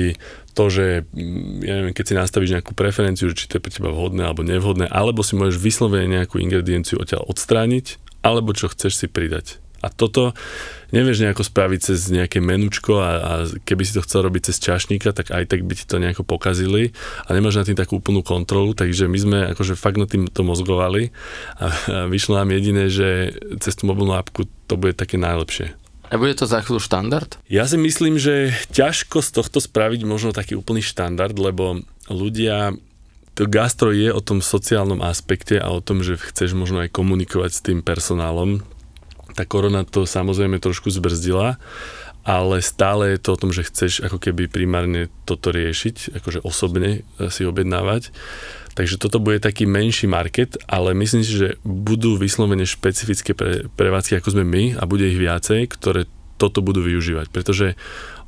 to, 0.53 0.69
že 0.69 1.09
mm, 1.11 1.65
ja 1.65 1.73
neviem, 1.81 1.97
keď 1.97 2.05
si 2.13 2.15
nastavíš 2.15 2.55
nejakú 2.61 2.77
preferenciu, 2.77 3.33
že 3.33 3.37
či 3.41 3.49
to 3.49 3.57
je 3.57 3.65
pre 3.65 3.73
teba 3.73 3.89
vhodné 3.89 4.29
alebo 4.29 4.45
nevhodné, 4.45 4.85
alebo 4.85 5.25
si 5.25 5.33
môžeš 5.33 5.59
vyslovene 5.59 6.13
nejakú 6.21 6.37
ingredienciu 6.37 7.01
odtiaľ 7.01 7.25
odstrániť, 7.25 7.97
alebo 8.21 8.53
čo 8.53 8.69
chceš 8.69 9.01
si 9.01 9.07
pridať. 9.09 9.62
A 9.83 9.91
toto 9.91 10.33
nevieš 10.95 11.27
nejako 11.27 11.43
spraviť 11.43 11.81
cez 11.83 12.07
nejaké 12.09 12.39
menučko 12.39 13.03
a, 13.03 13.11
a 13.19 13.33
keby 13.67 13.83
si 13.83 13.99
to 13.99 14.05
chcel 14.07 14.23
robiť 14.23 14.53
cez 14.53 14.63
čašníka, 14.63 15.11
tak 15.11 15.35
aj 15.35 15.51
tak 15.51 15.67
by 15.67 15.75
ti 15.75 15.85
to 15.85 15.99
nejako 15.99 16.23
pokazili 16.23 16.95
a 17.27 17.35
nemáš 17.35 17.59
na 17.59 17.67
tým 17.67 17.75
takú 17.75 17.99
úplnú 17.99 18.23
kontrolu, 18.23 18.73
takže 18.79 19.11
my 19.11 19.19
sme 19.19 19.39
akože 19.51 19.75
fakt 19.75 19.99
na 19.99 20.07
tým 20.07 20.31
to 20.31 20.47
mozgovali 20.47 21.11
a, 21.59 21.67
a 21.67 21.71
vyšlo 22.07 22.39
nám 22.39 22.55
jediné, 22.55 22.87
že 22.87 23.35
cez 23.59 23.75
tú 23.75 23.91
mobilnú 23.91 24.15
apku 24.15 24.47
to 24.71 24.75
bude 24.79 24.95
také 24.95 25.19
najlepšie. 25.19 25.75
A 26.13 26.21
bude 26.21 26.37
to 26.37 26.45
za 26.45 26.61
chvíľu 26.61 26.77
štandard? 26.77 27.41
Ja 27.49 27.65
si 27.65 27.81
myslím, 27.81 28.21
že 28.21 28.53
ťažko 28.77 29.25
z 29.25 29.33
tohto 29.33 29.65
spraviť 29.65 30.05
možno 30.05 30.37
taký 30.37 30.61
úplný 30.61 30.85
štandard, 30.85 31.33
lebo 31.33 31.81
ľudia 32.13 32.77
to 33.33 33.49
gastro 33.49 33.97
je 33.97 34.13
o 34.13 34.21
tom 34.21 34.45
sociálnom 34.45 35.01
aspekte 35.01 35.57
a 35.57 35.73
o 35.73 35.81
tom, 35.81 36.05
že 36.05 36.21
chceš 36.21 36.53
možno 36.53 36.85
aj 36.85 36.93
komunikovať 36.93 37.51
s 37.57 37.65
tým 37.65 37.81
personálom. 37.81 38.61
Tá 39.33 39.49
korona 39.49 39.83
to 39.89 40.05
samozrejme 40.05 40.61
trošku 40.61 40.93
zbrzdila, 40.93 41.57
ale 42.23 42.63
stále 42.63 43.17
je 43.17 43.19
to 43.19 43.35
o 43.35 43.41
tom, 43.41 43.51
že 43.51 43.67
chceš 43.67 44.07
ako 44.07 44.23
keby 44.23 44.47
primárne 44.47 45.11
toto 45.27 45.51
riešiť, 45.51 46.19
akože 46.23 46.47
osobne 46.47 47.03
eh, 47.03 47.31
si 47.31 47.43
objednávať. 47.43 48.15
Takže 48.73 48.97
toto 48.97 49.21
bude 49.21 49.37
taký 49.37 49.69
menší 49.69 50.09
market, 50.09 50.57
ale 50.65 50.97
myslím 50.97 51.21
si, 51.21 51.37
že 51.37 51.61
budú 51.61 52.17
vyslovene 52.17 52.65
špecifické 52.65 53.37
pre, 53.37 53.69
prevádzky, 53.69 54.17
ako 54.17 54.33
sme 54.33 54.45
my 54.49 54.81
a 54.81 54.89
bude 54.89 55.05
ich 55.05 55.21
viacej, 55.21 55.69
ktoré 55.69 56.09
toto 56.41 56.65
budú 56.65 56.81
využívať. 56.81 57.29
Pretože 57.29 57.77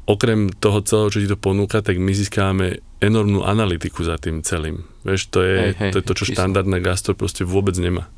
okrem 0.04 0.52
toho 0.52 0.84
celého, 0.84 1.08
čo 1.08 1.22
ti 1.24 1.28
to 1.32 1.40
ponúka, 1.40 1.80
tak 1.80 1.96
my 1.96 2.12
získávame 2.12 2.84
enormnú 3.00 3.40
analytiku 3.40 4.04
za 4.04 4.20
tým 4.20 4.44
celým. 4.44 4.84
Vieš, 5.04 5.32
to 5.32 5.40
je, 5.40 5.56
Hej, 5.56 5.72
hej, 5.80 5.90
to, 5.92 5.96
je 6.00 6.06
to, 6.12 6.14
čo 6.16 6.24
štandardné 6.36 6.78
gastro 6.84 7.16
proste 7.16 7.48
vôbec 7.48 7.76
nemá. 7.80 8.12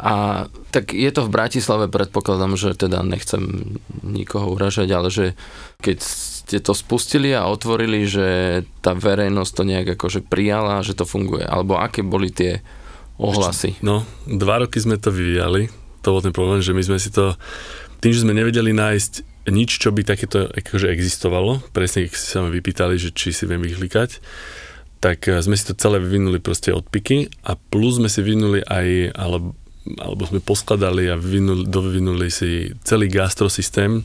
A 0.00 0.48
tak 0.72 0.96
je 0.96 1.10
to 1.12 1.28
v 1.28 1.34
Bratislave, 1.34 1.92
predpokladám, 1.92 2.56
že 2.56 2.72
teda 2.72 3.04
nechcem 3.04 3.76
nikoho 4.00 4.56
uražať, 4.56 4.88
ale 4.96 5.12
že 5.12 5.36
keď 5.84 5.98
ste 6.00 6.56
to 6.64 6.72
spustili 6.72 7.36
a 7.36 7.52
otvorili, 7.52 8.08
že 8.08 8.60
tá 8.80 8.96
verejnosť 8.96 9.52
to 9.52 9.62
nejak 9.68 9.88
akože 10.00 10.24
prijala, 10.24 10.80
že 10.80 10.96
to 10.96 11.04
funguje, 11.04 11.44
alebo 11.44 11.76
aké 11.76 12.00
boli 12.00 12.32
tie 12.32 12.64
ohlasy? 13.20 13.76
No, 13.84 14.08
dva 14.24 14.64
roky 14.64 14.80
sme 14.80 14.96
to 14.96 15.12
vyvíjali. 15.12 15.68
To 16.00 16.16
bol 16.16 16.24
ten 16.24 16.32
problém, 16.32 16.64
že 16.64 16.72
my 16.72 16.80
sme 16.80 16.96
si 16.96 17.12
to, 17.12 17.36
tým, 18.00 18.16
že 18.16 18.24
sme 18.24 18.32
nevedeli 18.32 18.72
nájsť 18.72 19.44
nič, 19.52 19.80
čo 19.80 19.92
by 19.92 20.04
takéto 20.04 20.48
akože 20.48 20.88
existovalo, 20.88 21.60
presne 21.76 22.08
keď 22.08 22.16
si 22.16 22.28
sa 22.28 22.40
ma 22.40 22.48
vypýtali, 22.48 22.96
že 22.96 23.12
či 23.12 23.36
si 23.36 23.44
viem 23.44 23.60
vyhlikať, 23.60 24.20
tak 25.00 25.26
eh, 25.28 25.40
sme 25.40 25.56
si 25.56 25.64
to 25.64 25.74
celé 25.76 25.96
vyvinuli 26.00 26.38
proste 26.38 26.70
od 26.70 26.84
piky 26.88 27.32
a 27.44 27.56
plus 27.56 27.96
sme 28.00 28.12
si 28.12 28.20
vyvinuli 28.20 28.60
aj, 28.64 29.16
alebo, 29.16 29.56
alebo 29.98 30.28
sme 30.28 30.44
poskladali 30.44 31.08
a 31.08 31.16
vyvinuli, 31.16 31.64
dovyvinuli 31.66 32.28
si 32.28 32.72
celý 32.84 33.08
gastrosystém 33.08 34.04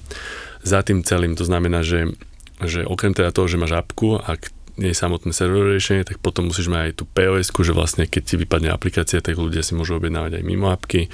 za 0.64 0.82
tým 0.82 1.04
celým. 1.04 1.36
To 1.36 1.46
znamená, 1.46 1.84
že, 1.84 2.16
že 2.64 2.88
okrem 2.88 3.12
teda 3.12 3.36
toho, 3.36 3.46
že 3.52 3.60
máš 3.60 3.76
apku 3.76 4.18
a 4.18 4.40
k 4.40 4.50
nej 4.76 4.92
samotné 4.92 5.32
serverové 5.32 5.80
riešenie, 5.80 6.04
tak 6.04 6.20
potom 6.20 6.52
musíš 6.52 6.68
mať 6.68 6.92
aj 6.92 6.94
tú 7.00 7.04
pos 7.08 7.48
že 7.48 7.74
vlastne 7.76 8.04
keď 8.08 8.24
ti 8.24 8.36
vypadne 8.36 8.70
aplikácia, 8.76 9.24
tak 9.24 9.40
ľudia 9.40 9.64
si 9.64 9.72
môžu 9.72 9.96
objednávať 9.96 10.40
aj 10.40 10.44
mimo 10.44 10.68
apky 10.68 11.08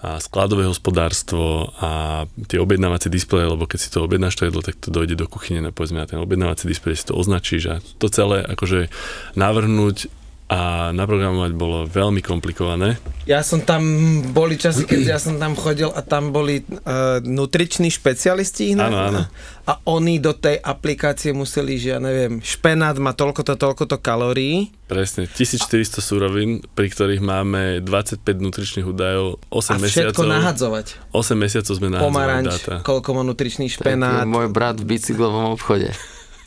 a 0.00 0.16
skladové 0.16 0.64
hospodárstvo 0.64 1.76
a 1.76 2.24
tie 2.48 2.56
objednávacie 2.56 3.12
displeje, 3.12 3.52
lebo 3.52 3.68
keď 3.68 3.78
si 3.80 3.92
to 3.92 4.00
objednáš 4.00 4.32
to 4.40 4.48
jedlo, 4.48 4.64
tak 4.64 4.80
to 4.80 4.88
dojde 4.88 5.12
do 5.12 5.28
kuchyne 5.28 5.60
na, 5.60 5.76
povedzme, 5.76 6.00
na 6.00 6.08
ten 6.08 6.16
objednávací 6.16 6.64
displej, 6.64 6.96
si 6.96 7.04
to 7.04 7.16
označíš 7.16 7.62
a 7.68 7.74
to 8.00 8.08
celé 8.08 8.40
akože 8.48 8.88
navrhnúť 9.36 10.08
a 10.50 10.60
naprogramovať 10.90 11.52
bolo 11.54 11.86
veľmi 11.86 12.18
komplikované. 12.20 12.98
Ja 13.22 13.38
som 13.40 13.62
tam, 13.62 13.86
boli 14.28 14.58
časy, 14.58 14.82
keď 14.82 15.00
ja 15.06 15.18
som 15.22 15.38
tam 15.38 15.54
chodil 15.54 15.86
a 15.86 16.02
tam 16.02 16.34
boli 16.34 16.58
uh, 16.58 17.22
nutriční 17.22 17.86
špecialisti. 17.86 18.74
Áno, 18.74 18.98
áno. 18.98 19.20
A 19.62 19.72
oni 19.86 20.18
do 20.18 20.34
tej 20.34 20.58
aplikácie 20.58 21.30
museli, 21.30 21.78
že 21.78 21.94
ja 21.94 22.02
neviem, 22.02 22.42
špenát 22.42 22.98
má 22.98 23.14
toľkoto, 23.14 23.54
toľkoto 23.54 23.94
kalórií. 23.96 24.74
Presne, 24.84 25.30
1400 25.30 25.70
súrovín, 26.00 26.66
pri 26.74 26.90
ktorých 26.90 27.22
máme 27.22 27.78
25 27.78 28.18
nutričných 28.18 28.82
údajov, 28.84 29.38
8 29.46 29.54
A 29.70 29.78
všetko 29.78 29.86
mesiacov. 30.18 30.26
nahadzovať. 30.26 30.86
8 31.14 31.38
mesiacov 31.38 31.72
sme 31.72 31.88
nahadzovali 31.88 32.10
Pomaranč, 32.10 32.46
dáta. 32.50 32.74
koľko 32.82 33.08
má 33.14 33.22
nutričný 33.22 33.70
Tak 33.70 33.74
špenát. 33.76 34.26
môj 34.26 34.50
brat 34.50 34.82
v 34.82 34.90
bicyklovom 34.90 35.54
obchode. 35.54 35.94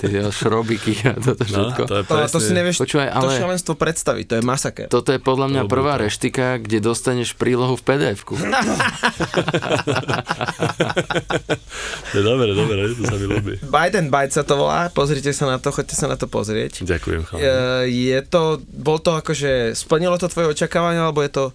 Tie 0.04 0.20
šrobiky 0.26 1.00
a 1.02 1.16
toto 1.16 1.42
No, 1.42 1.48
všetko. 1.48 1.82
to 1.82 1.96
je 1.96 2.04
To, 2.04 2.14
presne. 2.14 2.30
to 2.30 2.40
si 2.40 2.52
nevieš 2.52 2.76
Počúvaj, 2.78 3.08
to 3.10 3.18
ale- 3.24 3.38
šialenstvo 3.38 3.74
predstaviť, 3.74 4.26
to 4.26 4.34
je 4.36 4.44
masaker. 4.44 4.88
Toto 4.88 5.10
je 5.10 5.18
podľa 5.18 5.48
mňa 5.48 5.62
To 5.64 5.72
prvá 5.72 5.96
reštika, 5.96 6.58
kde 6.58 6.78
dostaneš 6.80 7.32
prílohu 7.34 7.74
v 7.74 7.84
PDF-ku. 7.84 8.36
To 12.06 12.16
je 12.16 12.24
dobre, 12.24 12.52
dobre, 12.52 12.78
to 12.92 13.04
sa 13.04 13.16
mi 13.16 13.26
ľúbi. 13.26 13.54
Biden 13.64 14.08
Byte 14.08 14.32
sa 14.32 14.44
to 14.44 14.54
volá, 14.56 14.90
pozrite 14.90 15.32
sa 15.32 15.48
na 15.48 15.58
to, 15.58 15.72
choďte 15.72 15.96
sa 15.96 16.06
na 16.06 16.14
to 16.14 16.28
pozrieť. 16.28 16.84
Ďakujem, 16.84 17.22
chalani. 17.24 17.48
Je, 17.90 18.20
to, 18.22 18.42
bol 18.68 18.98
to 18.98 19.16
akože, 19.16 19.74
splnilo 19.74 20.16
to 20.16 20.28
tvoje 20.28 20.52
očakávania, 20.52 21.04
alebo 21.04 21.20
je 21.20 21.32
to 21.32 21.46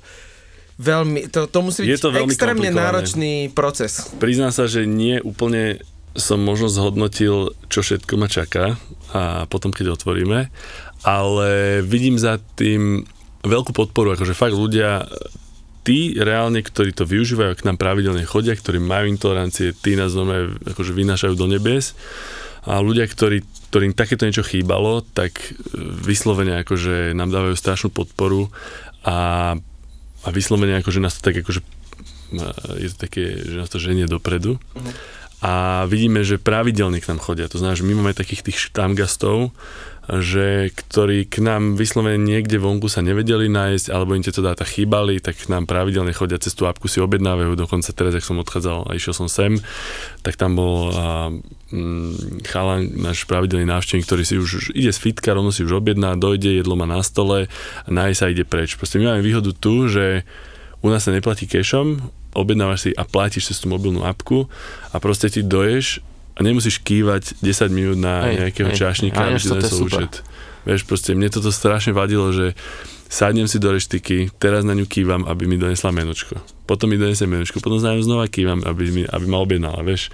veľmi, 0.77 1.29
to, 1.29 1.47
to 1.47 1.59
musí 1.61 1.81
byť 1.81 1.89
Je 1.89 1.99
to 2.01 2.11
veľmi 2.11 2.27
extrémne 2.27 2.71
náročný 2.71 3.33
proces. 3.51 4.11
Priznám 4.17 4.51
sa, 4.51 4.67
že 4.67 4.83
nie 4.83 5.19
úplne 5.19 5.79
som 6.19 6.43
možno 6.43 6.67
zhodnotil, 6.67 7.55
čo 7.71 7.81
všetko 7.81 8.15
ma 8.19 8.27
čaká 8.27 8.75
a 9.15 9.47
potom, 9.47 9.71
keď 9.71 9.95
otvoríme, 9.95 10.51
ale 11.07 11.81
vidím 11.87 12.19
za 12.19 12.43
tým 12.59 13.07
veľkú 13.47 13.71
podporu, 13.71 14.19
akože 14.19 14.35
fakt 14.35 14.59
ľudia, 14.59 15.07
tí 15.89 16.13
reálne, 16.21 16.61
ktorí 16.61 16.93
to 16.93 17.09
využívajú, 17.09 17.57
k 17.57 17.65
nám 17.65 17.81
pravidelne 17.81 18.29
chodia, 18.29 18.53
ktorí 18.53 18.77
majú 18.77 19.09
intolerancie, 19.09 19.73
tí 19.73 19.97
nás 19.97 20.13
normálne 20.13 20.59
akože 20.69 20.93
vynášajú 20.93 21.33
do 21.33 21.49
nebies. 21.49 21.97
A 22.69 22.85
ľudia, 22.85 23.09
ktorí, 23.09 23.41
ktorým 23.73 23.97
takéto 23.97 24.29
niečo 24.29 24.45
chýbalo, 24.45 25.01
tak 25.01 25.41
e, 25.41 25.49
vyslovene 26.05 26.61
akože 26.61 27.17
nám 27.17 27.33
dávajú 27.33 27.57
strašnú 27.57 27.89
podporu 27.89 28.53
a, 29.01 29.57
a 30.21 30.29
vyslovene 30.29 30.77
akože 30.85 31.01
nás 31.01 31.17
to 31.17 31.25
tak 31.25 31.41
akože 31.41 31.65
e, 31.65 32.47
je 32.85 32.89
to 32.93 32.97
také, 33.09 33.25
že 33.41 33.57
nás 33.57 33.73
to 33.73 33.81
ženie 33.81 34.05
dopredu. 34.05 34.61
A 35.39 35.87
vidíme, 35.87 36.27
že 36.27 36.43
pravidelne 36.43 36.99
k 36.99 37.15
nám 37.15 37.23
chodia. 37.23 37.47
To 37.47 37.63
znamená, 37.63 37.79
že 37.79 37.87
my 37.87 37.95
máme 37.95 38.15
takých 38.15 38.43
tých 38.43 38.59
štamgastov, 38.59 39.55
že 40.09 40.73
ktorí 40.73 41.29
k 41.29 41.45
nám 41.45 41.77
vyslovene 41.77 42.17
niekde 42.17 42.57
vonku 42.57 42.89
sa 42.89 43.05
nevedeli 43.05 43.53
nájsť, 43.53 43.93
alebo 43.93 44.17
im 44.17 44.25
tieto 44.25 44.41
dáta 44.41 44.65
chýbali, 44.65 45.21
tak 45.21 45.37
k 45.37 45.53
nám 45.53 45.69
pravidelne 45.69 46.17
chodia 46.17 46.41
cez 46.41 46.57
tú 46.57 46.65
apku, 46.65 46.89
si 46.89 46.97
objednávajú. 47.05 47.53
Dokonca 47.53 47.93
teraz, 47.93 48.17
ak 48.17 48.25
som 48.25 48.41
odchádzal 48.41 48.89
a 48.89 48.97
išiel 48.97 49.13
som 49.13 49.29
sem, 49.29 49.61
tak 50.25 50.41
tam 50.41 50.57
bol 50.57 50.91
a, 50.97 51.29
mm, 51.69 52.41
chalan, 52.49 52.89
náš 52.97 53.29
pravidelný 53.29 53.69
návštevník, 53.69 54.09
ktorý 54.09 54.25
si 54.25 54.41
už 54.41 54.73
ide 54.73 54.97
z 54.97 54.99
fitka, 54.99 55.37
rovno 55.37 55.53
si 55.53 55.69
už 55.69 55.77
objedná, 55.77 56.17
dojde, 56.17 56.57
jedlo 56.57 56.73
má 56.73 56.89
na 56.89 57.05
stole, 57.05 57.53
nájde 57.85 58.17
sa 58.17 58.33
ide 58.33 58.49
preč. 58.49 58.81
Proste 58.81 58.97
my 58.97 59.13
máme 59.13 59.21
výhodu 59.21 59.53
tu, 59.53 59.93
že 59.93 60.25
u 60.81 60.89
nás 60.89 61.05
sa 61.05 61.13
neplatí 61.13 61.45
cashom, 61.45 62.01
objednávaš 62.39 62.89
si 62.89 62.91
a 62.95 63.03
platíš 63.03 63.51
cez 63.53 63.59
tú 63.59 63.67
mobilnú 63.69 64.07
apku 64.07 64.47
a 64.95 64.97
proste 65.03 65.29
ti 65.29 65.43
doješ 65.43 66.01
a 66.39 66.47
nemusíš 66.47 66.79
kývať 66.87 67.43
10 67.43 67.75
minút 67.75 67.99
na 67.99 68.31
Hej, 68.31 68.35
nejakého 68.47 68.71
hej. 68.71 68.79
čašníka, 68.79 69.19
aby 69.19 69.43
je 69.43 69.51
donesol 69.51 69.91
účet. 69.91 70.23
Vieš, 70.63 70.87
proste 70.87 71.19
mne 71.19 71.29
toto 71.35 71.51
strašne 71.51 71.91
vadilo, 71.91 72.31
že 72.31 72.55
sadnem 73.09 73.49
si 73.49 73.59
do 73.59 73.73
reštiky, 73.73 74.37
teraz 74.37 74.63
na 74.63 74.77
ňu 74.77 74.85
kývam, 74.85 75.25
aby 75.25 75.49
mi 75.49 75.57
donesla 75.57 75.91
menučko. 75.91 76.39
Potom 76.69 76.93
mi 76.93 77.01
donesie 77.01 77.25
menučko, 77.25 77.59
potom 77.65 77.81
za 77.81 77.97
ňu 77.97 78.05
znova 78.05 78.29
kývam, 78.29 78.63
aby, 78.63 78.85
mi, 78.93 79.03
aby 79.09 79.25
ma 79.27 79.41
objednala, 79.41 79.81
vieš. 79.81 80.13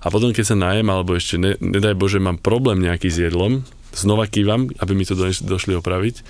A 0.00 0.08
potom, 0.08 0.32
keď 0.32 0.44
sa 0.48 0.56
najem, 0.56 0.88
alebo 0.88 1.12
ešte, 1.12 1.36
ne, 1.36 1.52
nedaj 1.60 1.92
Bože, 1.94 2.16
mám 2.16 2.40
problém 2.40 2.80
nejaký 2.80 3.12
s 3.12 3.20
jedlom, 3.20 3.62
znova 3.94 4.26
kývam, 4.26 4.70
aby 4.78 4.92
mi 4.94 5.04
to 5.04 5.18
došli 5.18 5.74
opraviť. 5.78 6.22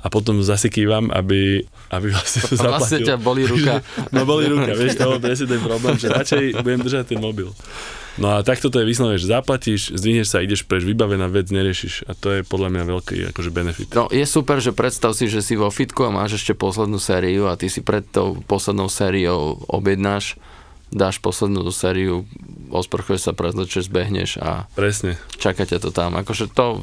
A 0.00 0.08
potom 0.08 0.40
zase 0.40 0.72
kývam, 0.72 1.12
aby, 1.12 1.60
aby 1.92 2.08
vlastne 2.08 2.40
to 2.40 2.56
vlastne 2.56 3.04
zaplatil. 3.04 3.08
ťa 3.12 3.16
bolí 3.20 3.44
ruka. 3.44 3.84
No 4.16 4.24
boli 4.24 4.48
ruka, 4.48 4.72
vieš, 4.72 4.96
to 4.96 5.04
bol 5.04 5.20
presne 5.20 5.46
ten 5.52 5.60
problém, 5.60 6.00
že 6.00 6.08
radšej 6.08 6.64
budem 6.64 6.80
držať 6.80 7.04
ten 7.12 7.20
mobil. 7.20 7.52
No 8.18 8.36
a 8.36 8.42
takto 8.42 8.72
to 8.72 8.82
je 8.82 8.88
vyslovene, 8.88 9.20
že 9.20 9.30
zaplatíš, 9.30 9.94
zdvihneš 9.94 10.28
sa, 10.32 10.42
ideš 10.42 10.66
preč, 10.66 10.82
vybavená 10.82 11.30
vec, 11.30 11.52
neriešiš. 11.52 12.10
A 12.10 12.16
to 12.16 12.32
je 12.32 12.40
podľa 12.42 12.68
mňa 12.74 12.82
veľký 12.90 13.16
akože 13.30 13.50
benefit. 13.52 13.88
No 13.92 14.10
je 14.10 14.24
super, 14.24 14.58
že 14.58 14.74
predstav 14.74 15.14
si, 15.14 15.30
že 15.30 15.44
si 15.44 15.54
vo 15.54 15.70
fitku 15.70 16.08
a 16.08 16.10
máš 16.10 16.40
ešte 16.40 16.56
poslednú 16.56 16.98
sériu 16.98 17.46
a 17.46 17.54
ty 17.54 17.70
si 17.70 17.84
pred 17.84 18.02
tou 18.08 18.40
poslednou 18.48 18.90
sériou 18.90 19.62
objednáš, 19.68 20.40
dáš 20.90 21.22
poslednú 21.22 21.62
sériu, 21.70 22.26
osprchuješ 22.70 23.30
sa, 23.30 23.32
prezlečeš, 23.32 23.86
zbehneš 23.86 24.42
a 24.42 24.66
Presne. 24.74 25.16
čaká 25.38 25.62
ťa 25.66 25.78
to 25.78 25.90
tam. 25.94 26.18
Akože 26.18 26.50
to, 26.50 26.82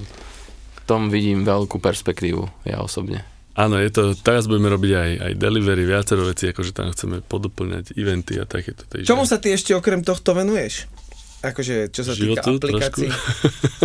tom 0.87 1.11
vidím 1.11 1.43
veľkú 1.43 1.83
perspektívu, 1.83 2.47
ja 2.63 2.79
osobne. 2.79 3.27
Áno, 3.57 3.75
je 3.81 3.89
to, 3.89 4.13
teraz 4.15 4.47
budeme 4.47 4.69
robiť 4.71 4.91
aj, 4.93 5.11
aj 5.17 5.33
delivery, 5.35 5.83
viacero 5.83 6.23
vecí, 6.23 6.47
akože 6.53 6.71
tam 6.71 6.93
chceme 6.93 7.25
podoplňať 7.25 7.97
eventy 7.97 8.37
a 8.39 8.45
takéto. 8.47 8.87
Takže... 8.87 9.09
Čomu 9.09 9.27
sa 9.27 9.41
ty 9.41 9.51
ešte 9.51 9.73
okrem 9.75 10.05
tohto 10.05 10.37
venuješ? 10.37 10.87
Akože, 11.41 11.89
čo 11.89 12.05
sa 12.05 12.13
týka 12.13 12.39
Životu 12.39 12.49
aplikácií. 12.61 13.09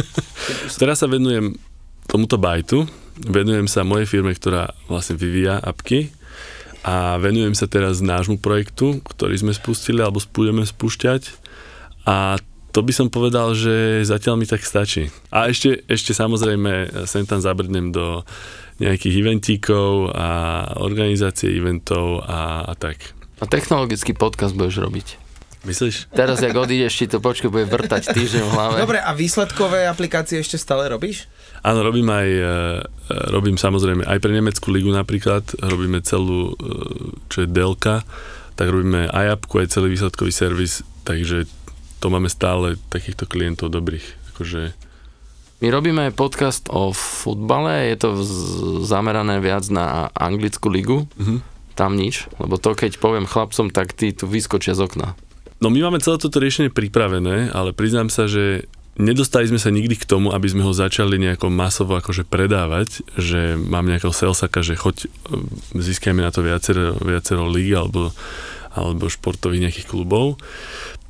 Teraz 0.80 1.00
sa 1.00 1.08
venujem 1.08 1.56
tomuto 2.04 2.36
bajtu, 2.36 2.84
venujem 3.16 3.64
sa 3.64 3.80
mojej 3.82 4.04
firme, 4.04 4.36
ktorá 4.36 4.76
vlastne 4.92 5.16
vyvíja 5.16 5.56
apky 5.56 6.12
a 6.82 7.16
venujem 7.22 7.54
sa 7.54 7.70
teraz 7.70 8.02
nášmu 8.02 8.42
projektu, 8.42 8.98
ktorý 9.06 9.38
sme 9.38 9.54
spustili 9.54 10.02
alebo 10.02 10.18
budeme 10.34 10.66
spúšťať 10.66 11.22
a 12.06 12.38
to 12.72 12.80
by 12.80 12.92
som 12.96 13.12
povedal, 13.12 13.52
že 13.52 14.00
zatiaľ 14.08 14.40
mi 14.40 14.48
tak 14.48 14.64
stačí. 14.64 15.12
A 15.28 15.52
ešte, 15.52 15.84
ešte 15.92 16.16
samozrejme 16.16 17.04
sem 17.04 17.28
tam 17.28 17.44
zabrdnem 17.44 17.92
do 17.92 18.24
nejakých 18.80 19.14
eventíkov 19.20 20.10
a 20.16 20.28
organizácie 20.80 21.52
eventov 21.52 22.24
a, 22.24 22.64
a 22.64 22.72
tak. 22.72 23.12
A 23.38 23.44
technologický 23.44 24.16
podcast 24.16 24.56
budeš 24.56 24.80
robiť. 24.80 25.20
Myslíš? 25.62 26.10
Teraz, 26.10 26.42
jak 26.42 26.56
odídeš, 26.58 26.98
ti 26.98 27.06
to 27.06 27.22
počkej 27.22 27.46
bude 27.46 27.70
vrtať 27.70 28.10
týždeň 28.10 28.42
v 28.42 28.50
hlave. 28.50 28.76
Dobre, 28.82 28.98
a 28.98 29.14
výsledkové 29.14 29.86
aplikácie 29.86 30.42
ešte 30.42 30.58
stále 30.58 30.90
robíš? 30.90 31.30
Áno, 31.62 31.80
robím 31.86 32.10
aj, 32.10 32.28
e, 32.28 32.42
e, 32.42 32.50
robím 33.30 33.54
samozrejme 33.54 34.02
aj 34.02 34.18
pre 34.18 34.34
Nemeckú 34.34 34.74
ligu 34.74 34.90
napríklad, 34.90 35.46
robíme 35.62 36.02
celú, 36.02 36.58
e, 36.58 36.66
čo 37.30 37.46
je 37.46 37.48
Delka, 37.48 38.02
tak 38.58 38.66
robíme 38.66 39.06
aj 39.06 39.38
appku, 39.38 39.62
aj 39.62 39.70
celý 39.70 39.94
výsledkový 39.94 40.34
servis, 40.34 40.82
takže 41.06 41.46
to 42.02 42.10
máme 42.10 42.26
stále 42.26 42.74
takýchto 42.90 43.30
klientov 43.30 43.70
dobrých. 43.70 44.02
Akože, 44.34 44.74
My 45.62 45.70
robíme 45.70 46.10
podcast 46.10 46.66
o 46.74 46.90
futbale, 46.90 47.94
je 47.94 47.96
to 48.02 48.08
zamerané 48.82 49.38
viac 49.38 49.62
na 49.70 50.10
anglickú 50.10 50.66
ligu. 50.66 51.06
Mhm. 51.14 51.38
Tam 51.78 51.94
nič, 51.94 52.26
lebo 52.42 52.58
to 52.58 52.74
keď 52.74 52.98
poviem 52.98 53.30
chlapcom, 53.30 53.70
tak 53.70 53.94
tí 53.94 54.10
tu 54.10 54.26
vyskočia 54.26 54.74
z 54.74 54.84
okna. 54.84 55.14
no 55.62 55.70
my 55.70 55.88
máme 55.88 56.02
celé 56.02 56.18
toto 56.18 56.42
riešenie 56.42 56.74
pripravené, 56.74 57.54
ale 57.54 57.70
priznám 57.70 58.10
sa, 58.10 58.26
že 58.26 58.66
nedostali 59.00 59.48
sme 59.48 59.60
sa 59.60 59.72
nikdy 59.72 59.96
k 59.96 60.08
tomu, 60.08 60.32
aby 60.32 60.48
sme 60.48 60.64
ho 60.66 60.72
začali 60.74 61.16
nejako 61.16 61.48
masovo 61.48 61.96
akože 61.96 62.28
predávať, 62.28 63.04
že 63.16 63.56
mám 63.56 63.88
nejakého 63.88 64.12
salesaka, 64.12 64.60
že 64.60 64.76
choď, 64.76 65.06
e, 65.06 65.08
získajme 65.76 66.20
na 66.20 66.32
to 66.32 66.44
viacero, 66.44 66.96
viacero 67.00 67.48
líg 67.48 67.72
alebo, 67.76 68.12
alebo 68.76 69.08
športových 69.08 69.68
nejakých 69.68 69.86
klubov. 69.88 70.36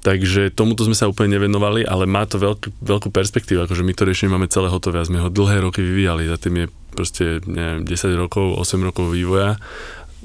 Takže 0.02 0.50
tomuto 0.50 0.82
sme 0.82 0.98
sa 0.98 1.06
úplne 1.06 1.38
nevenovali, 1.38 1.86
ale 1.86 2.10
má 2.10 2.26
to 2.26 2.34
veľký, 2.34 2.74
veľkú 2.82 3.14
perspektívu, 3.14 3.62
akože 3.62 3.86
my 3.86 3.94
to 3.94 4.02
riešenie 4.02 4.34
máme 4.34 4.50
celé 4.50 4.66
hotové 4.66 4.98
a 4.98 5.06
sme 5.06 5.22
ho 5.22 5.30
dlhé 5.30 5.62
roky 5.62 5.78
vyvíjali, 5.78 6.26
za 6.26 6.42
tým 6.42 6.54
je 6.58 6.66
proste 6.90 7.24
neviem, 7.46 7.86
10 7.86 8.18
rokov, 8.18 8.58
8 8.58 8.82
rokov 8.82 9.14
vývoja, 9.14 9.62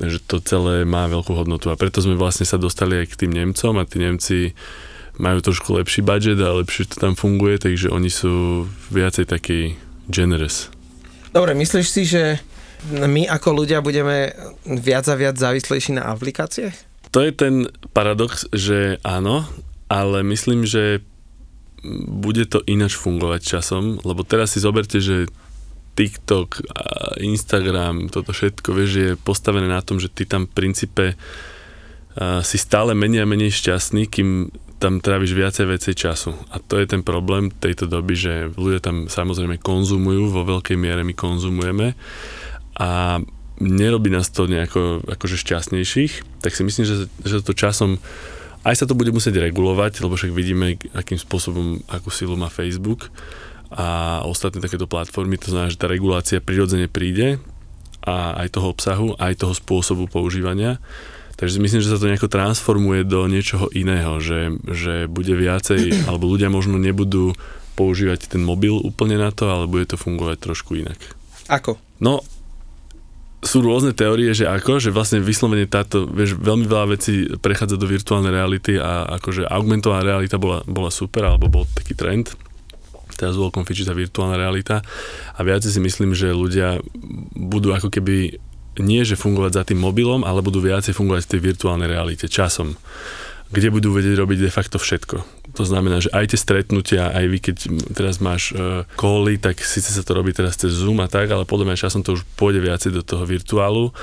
že 0.01 0.17
to 0.25 0.41
celé 0.41 0.81
má 0.81 1.05
veľkú 1.05 1.29
hodnotu 1.29 1.69
a 1.69 1.77
preto 1.77 2.01
sme 2.01 2.17
vlastne 2.17 2.45
sa 2.45 2.57
dostali 2.57 3.05
aj 3.05 3.13
k 3.13 3.25
tým 3.25 3.31
Nemcom 3.37 3.77
a 3.77 3.85
tí 3.85 3.97
Nemci 4.01 4.37
majú 5.17 5.41
trošku 5.41 5.73
lepší 5.77 6.05
budget 6.05 6.37
a 6.41 6.57
lepšie 6.57 6.89
to 6.89 7.01
tam 7.01 7.13
funguje, 7.17 7.57
takže 7.57 7.89
oni 7.89 8.09
sú 8.09 8.65
viacej 8.93 9.25
takí 9.29 9.75
generous. 10.09 10.69
Dobre, 11.33 11.53
myslíš 11.57 11.87
si, 11.89 12.03
že 12.07 12.39
my 12.93 13.25
ako 13.27 13.65
ľudia 13.65 13.81
budeme 13.81 14.31
viac 14.63 15.09
a 15.09 15.15
viac 15.17 15.35
závislejší 15.35 15.97
na 15.97 16.07
aplikáciách? 16.13 16.75
To 17.11 17.19
je 17.23 17.31
ten 17.33 17.65
paradox, 17.91 18.45
že 18.53 19.01
áno, 19.01 19.47
ale 19.89 20.21
myslím, 20.21 20.67
že 20.67 21.01
bude 22.07 22.45
to 22.45 22.61
ináč 22.67 22.97
fungovať 22.97 23.41
časom, 23.57 24.01
lebo 24.03 24.21
teraz 24.25 24.53
si 24.53 24.59
zoberte, 24.61 24.99
že 24.99 25.29
TikTok, 25.97 26.61
Instagram, 27.17 28.13
toto 28.13 28.29
všetko, 28.29 28.69
vieš, 28.69 28.91
je 28.93 29.09
postavené 29.17 29.65
na 29.65 29.81
tom, 29.81 29.97
že 29.97 30.13
ty 30.13 30.29
tam 30.29 30.45
v 30.45 30.53
princípe 30.53 31.05
a, 31.13 32.45
si 32.45 32.57
stále 32.61 32.93
menej 32.93 33.25
a 33.25 33.29
menej 33.29 33.49
šťastný, 33.49 34.05
kým 34.05 34.53
tam 34.77 35.01
tráviš 35.01 35.33
viacej 35.33 35.65
vecej 35.65 35.93
času. 35.97 36.37
A 36.53 36.61
to 36.61 36.77
je 36.77 36.85
ten 36.85 37.01
problém 37.01 37.49
tejto 37.49 37.89
doby, 37.89 38.13
že 38.13 38.33
ľudia 38.53 38.81
tam 38.81 39.09
samozrejme 39.09 39.57
konzumujú, 39.57 40.29
vo 40.29 40.45
veľkej 40.45 40.77
miere 40.77 41.01
my 41.01 41.17
konzumujeme 41.17 41.97
a 42.77 43.17
nerobí 43.57 44.13
nás 44.13 44.29
to 44.29 44.45
nejako 44.45 45.01
akože 45.09 45.41
šťastnejších, 45.41 46.45
tak 46.45 46.53
si 46.53 46.61
myslím, 46.61 46.85
že, 46.85 46.95
že 47.25 47.41
to 47.41 47.57
časom 47.57 47.97
aj 48.67 48.83
sa 48.83 48.85
to 48.85 48.99
bude 48.99 49.15
musieť 49.15 49.39
regulovať, 49.39 50.03
lebo 50.03 50.19
však 50.19 50.35
vidíme, 50.35 50.75
akým 50.91 51.15
spôsobom, 51.15 51.79
akú 51.87 52.11
silu 52.11 52.35
má 52.35 52.51
Facebook 52.51 53.07
a 53.71 54.19
ostatné 54.27 54.59
takéto 54.59 54.91
platformy, 54.91 55.39
to 55.39 55.55
znamená, 55.55 55.71
že 55.71 55.79
tá 55.79 55.87
regulácia 55.87 56.43
prirodzene 56.43 56.91
príde 56.91 57.39
a 58.03 58.35
aj 58.43 58.59
toho 58.59 58.67
obsahu, 58.75 59.07
aj 59.19 59.39
toho 59.39 59.55
spôsobu 59.55 60.11
používania. 60.11 60.83
Takže 61.37 61.61
myslím, 61.61 61.85
že 61.85 61.93
sa 61.93 62.01
to 62.01 62.09
nejako 62.09 62.33
transformuje 62.33 63.05
do 63.05 63.29
niečoho 63.29 63.69
iného, 63.69 64.17
že, 64.17 64.57
že 64.65 65.05
bude 65.05 65.37
viacej, 65.37 65.93
alebo 66.09 66.25
ľudia 66.25 66.49
možno 66.49 66.81
nebudú 66.81 67.37
používať 67.77 68.33
ten 68.33 68.41
mobil 68.41 68.73
úplne 68.73 69.21
na 69.21 69.29
to, 69.29 69.45
ale 69.45 69.69
bude 69.69 69.85
to 69.85 70.01
fungovať 70.01 70.41
trošku 70.41 70.81
inak. 70.81 70.97
Ako? 71.45 71.77
No, 72.01 72.25
sú 73.45 73.61
rôzne 73.61 73.93
teórie, 73.93 74.33
že 74.33 74.49
ako, 74.49 74.81
že 74.81 74.89
vlastne 74.89 75.21
vyslovene 75.21 75.69
táto, 75.69 76.09
vieš, 76.09 76.41
veľmi 76.41 76.65
veľa 76.65 76.85
vecí 76.97 77.29
prechádza 77.37 77.77
do 77.77 77.85
virtuálnej 77.85 78.33
reality 78.33 78.81
a 78.81 79.05
akože 79.21 79.45
augmentovaná 79.45 80.01
realita 80.01 80.41
bola, 80.41 80.65
bola 80.65 80.89
super, 80.89 81.29
alebo 81.29 81.45
bol 81.45 81.63
taký 81.77 81.93
trend. 81.93 82.33
Teraz 83.13 83.37
veľkom 83.37 83.65
fičí 83.65 83.85
tá 83.85 83.93
virtuálna 83.93 84.37
realita 84.37 84.81
a 85.33 85.39
viac 85.41 85.65
si 85.65 85.77
myslím, 85.77 86.17
že 86.17 86.33
ľudia 86.33 86.81
budú 87.33 87.73
ako 87.73 87.89
keby 87.93 88.41
nie, 88.79 89.01
že 89.05 89.19
fungovať 89.19 89.51
za 89.53 89.63
tým 89.67 89.79
mobilom, 89.81 90.21
ale 90.23 90.45
budú 90.45 90.61
viacej 90.63 90.93
fungovať 90.95 91.21
v 91.25 91.31
tej 91.35 91.41
virtuálnej 91.53 91.89
realite 91.89 92.25
časom 92.29 92.77
kde 93.47 93.71
budú 93.71 93.95
vedieť 93.95 94.19
robiť 94.19 94.39
de 94.43 94.51
facto 94.51 94.75
všetko. 94.75 95.23
To 95.55 95.63
znamená, 95.63 96.03
že 96.03 96.11
aj 96.11 96.35
tie 96.35 96.39
stretnutia, 96.39 97.15
aj 97.15 97.25
vy, 97.31 97.37
keď 97.39 97.55
teraz 97.95 98.19
máš 98.19 98.51
uh, 98.53 98.83
cally, 98.99 99.39
tak 99.39 99.63
síce 99.63 99.89
sa 99.89 100.03
to 100.03 100.19
robí 100.19 100.35
teraz 100.35 100.59
cez 100.59 100.75
Zoom 100.75 100.99
a 100.99 101.07
tak, 101.07 101.31
ale 101.31 101.47
podľa 101.47 101.71
mňa 101.71 101.81
časom 101.87 102.03
to 102.03 102.19
už 102.19 102.27
pôjde 102.35 102.59
viacej 102.59 102.91
do 102.91 103.01
toho 103.01 103.23
virtuálu 103.23 103.95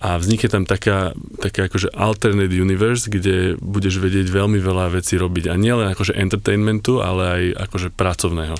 a 0.00 0.16
vznikne 0.16 0.48
tam 0.48 0.64
taká, 0.68 1.16
taká 1.40 1.68
akože 1.68 1.92
alternate 1.96 2.52
universe, 2.52 3.08
kde 3.08 3.56
budeš 3.60 4.00
vedieť 4.00 4.28
veľmi 4.28 4.60
veľa 4.60 4.92
vecí 4.96 5.16
robiť 5.16 5.48
a 5.48 5.56
nielen 5.56 5.92
akože 5.92 6.16
entertainmentu, 6.16 7.00
ale 7.00 7.22
aj 7.24 7.42
akože 7.68 7.88
pracovného 7.96 8.56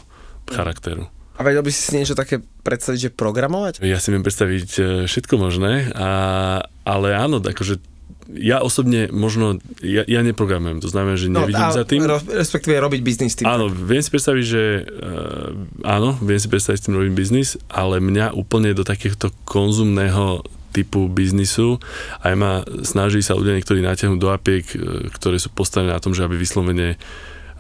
charakteru. 0.53 1.09
A 1.41 1.43
vedel 1.43 1.65
by 1.65 1.73
si 1.73 1.81
si 1.81 1.97
niečo 1.97 2.13
také 2.13 2.45
predstaviť, 2.61 2.99
že 3.01 3.11
programovať? 3.17 3.81
Ja 3.81 3.97
si 3.97 4.13
viem 4.13 4.21
predstaviť 4.21 4.69
e, 4.77 4.83
všetko 5.09 5.41
možné, 5.41 5.89
a, 5.97 6.11
ale 6.85 7.17
áno, 7.17 7.41
akože 7.41 7.81
ja 8.37 8.61
osobne 8.63 9.09
možno, 9.11 9.59
ja, 9.81 10.05
ja 10.07 10.21
neprogramujem, 10.21 10.79
to 10.79 10.93
znamená, 10.93 11.17
že 11.19 11.33
nevidím 11.33 11.65
No, 11.65 11.73
a 11.73 11.75
za 11.75 11.89
tým. 11.89 12.05
respektíve 12.31 12.79
robiť 12.79 13.01
biznis 13.01 13.35
tým. 13.35 13.49
Áno, 13.49 13.67
viem 13.67 14.05
si 14.05 14.13
predstaviť, 14.13 14.45
že 14.45 14.63
uh, 14.87 15.51
áno, 15.83 16.15
viem 16.23 16.39
si 16.39 16.47
predstaviť 16.47 16.79
s 16.79 16.85
tým 16.87 16.95
robím 16.95 17.17
biznis, 17.19 17.59
ale 17.67 17.99
mňa 17.99 18.37
úplne 18.37 18.71
do 18.71 18.87
takéhoto 18.87 19.35
konzumného 19.49 20.47
typu 20.71 21.11
biznisu 21.11 21.83
aj 22.23 22.35
ma 22.39 22.63
snaží 22.87 23.27
sa 23.27 23.35
ľudia 23.35 23.59
niektorí 23.59 23.83
natiahnuť 23.83 24.21
do 24.23 24.31
apiek, 24.31 24.63
e, 24.71 25.11
ktoré 25.11 25.35
sú 25.43 25.51
postavené 25.51 25.91
na 25.91 25.99
tom, 25.99 26.15
že 26.15 26.23
aby 26.23 26.39
vyslovene 26.39 26.95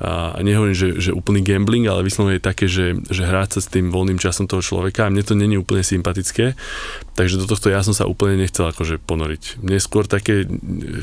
a 0.01 0.41
nehovorím, 0.41 0.73
že, 0.73 0.89
že 0.97 1.11
úplný 1.13 1.45
gambling, 1.45 1.85
ale 1.85 2.09
vyslovene 2.09 2.41
je 2.41 2.49
také, 2.49 2.65
že, 2.65 2.97
že 3.13 3.21
hrať 3.21 3.57
sa 3.57 3.61
s 3.61 3.69
tým 3.69 3.93
voľným 3.93 4.17
časom 4.17 4.49
toho 4.49 4.65
človeka 4.65 5.05
a 5.05 5.13
mne 5.13 5.21
to 5.21 5.37
není 5.37 5.61
úplne 5.61 5.85
sympatické, 5.85 6.57
takže 7.13 7.37
do 7.37 7.45
tohto 7.45 7.69
ja 7.69 7.85
som 7.85 7.93
sa 7.93 8.09
úplne 8.09 8.41
nechcel 8.41 8.65
akože 8.73 8.97
ponoriť. 8.97 9.61
Mne 9.61 9.77
skôr 9.77 10.09
také, 10.09 10.49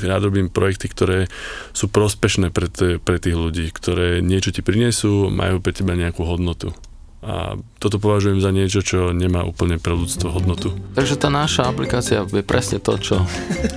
rád 0.02 0.34
robím 0.34 0.50
projekty, 0.50 0.90
ktoré 0.90 1.30
sú 1.78 1.94
prospešné 1.94 2.50
pre, 2.50 2.74
t- 2.74 2.98
pre 2.98 3.22
tých 3.22 3.38
ľudí, 3.38 3.70
ktoré 3.70 4.26
niečo 4.26 4.50
ti 4.50 4.66
prinesú, 4.66 5.30
majú 5.30 5.62
pre 5.62 5.78
teba 5.78 5.94
nejakú 5.94 6.26
hodnotu. 6.26 6.74
A 7.22 7.58
toto 7.82 7.98
považujem 7.98 8.42
za 8.42 8.54
niečo, 8.54 8.86
čo 8.86 9.10
nemá 9.14 9.42
úplne 9.42 9.82
pre 9.82 9.94
ľudstvo 9.94 10.32
hodnotu. 10.32 10.74
Takže 10.94 11.18
tá 11.18 11.30
naša 11.34 11.66
aplikácia 11.66 12.24
je 12.24 12.46
presne 12.46 12.78
to, 12.78 12.98
čo... 12.98 13.22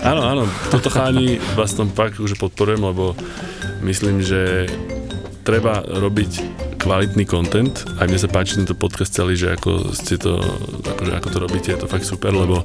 Áno, 0.05 0.23
áno, 0.23 0.45
toto 0.69 0.93
cháni 0.93 1.41
tom 1.77 1.89
fakt 1.93 2.21
už 2.21 2.37
podporujem, 2.37 2.85
lebo 2.85 3.17
myslím, 3.81 4.21
že 4.21 4.69
treba 5.43 5.83
robiť 5.85 6.33
kvalitný 6.81 7.25
content. 7.29 7.73
Aj 8.01 8.09
mne 8.09 8.17
sa 8.17 8.31
páči 8.31 8.57
tento 8.57 8.77
podcast 8.77 9.13
celý, 9.13 9.37
že 9.37 9.53
ako 9.53 9.93
ste 9.93 10.17
to, 10.17 10.41
akože 10.85 11.13
ako 11.13 11.29
to 11.29 11.39
robíte, 11.39 11.69
je 11.73 11.81
to 11.81 11.91
fakt 11.91 12.09
super, 12.09 12.33
lebo 12.33 12.65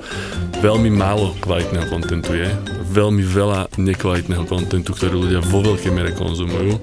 veľmi 0.64 0.88
málo 0.92 1.36
kvalitného 1.44 1.88
kontentu 1.92 2.36
je, 2.36 2.48
veľmi 2.92 3.24
veľa 3.24 3.76
nekvalitného 3.76 4.48
kontentu, 4.48 4.96
ktorý 4.96 5.28
ľudia 5.28 5.42
vo 5.44 5.60
veľkej 5.64 5.92
miere 5.92 6.16
konzumujú 6.16 6.80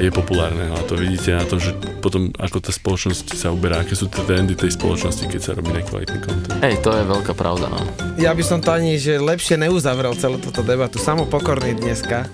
je 0.00 0.08
populárneho 0.08 0.72
a 0.72 0.82
to 0.88 0.96
vidíte 0.96 1.36
na 1.36 1.44
to, 1.44 1.60
že 1.60 1.76
potom 2.00 2.32
ako 2.40 2.64
tá 2.64 2.72
spoločnosť 2.72 3.36
sa 3.36 3.52
uberá, 3.52 3.84
aké 3.84 3.92
sú 3.92 4.08
tie 4.08 4.24
trendy 4.24 4.56
tej 4.56 4.72
spoločnosti, 4.72 5.28
keď 5.28 5.40
sa 5.44 5.52
robí 5.52 5.76
nekvalitný 5.76 6.18
content. 6.24 6.56
Hej, 6.64 6.80
to 6.80 6.96
je 6.96 7.04
veľká 7.04 7.36
pravda, 7.36 7.68
no. 7.68 7.84
Ja 8.16 8.32
by 8.32 8.40
som 8.40 8.64
to 8.64 8.72
ani 8.72 8.96
že 8.96 9.20
lepšie 9.20 9.60
neuzavrel 9.60 10.16
celú 10.16 10.40
túto 10.40 10.64
debatu. 10.64 10.96
Samo 10.96 11.28
pokorný 11.28 11.76
dneska 11.76 12.24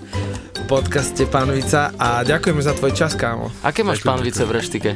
podcaste 0.67 1.23
Pán 1.31 1.47
Vica 1.47 1.95
a 1.95 2.27
ďakujeme 2.27 2.59
za 2.59 2.75
tvoj 2.75 2.91
čas, 2.91 3.15
kámo. 3.15 3.47
Aké 3.63 3.87
máš 3.87 4.03
Ďakujem, 4.03 4.11
pán 4.11 4.19
Vice 4.19 4.43
v 4.43 4.51
reštike? 4.51 4.89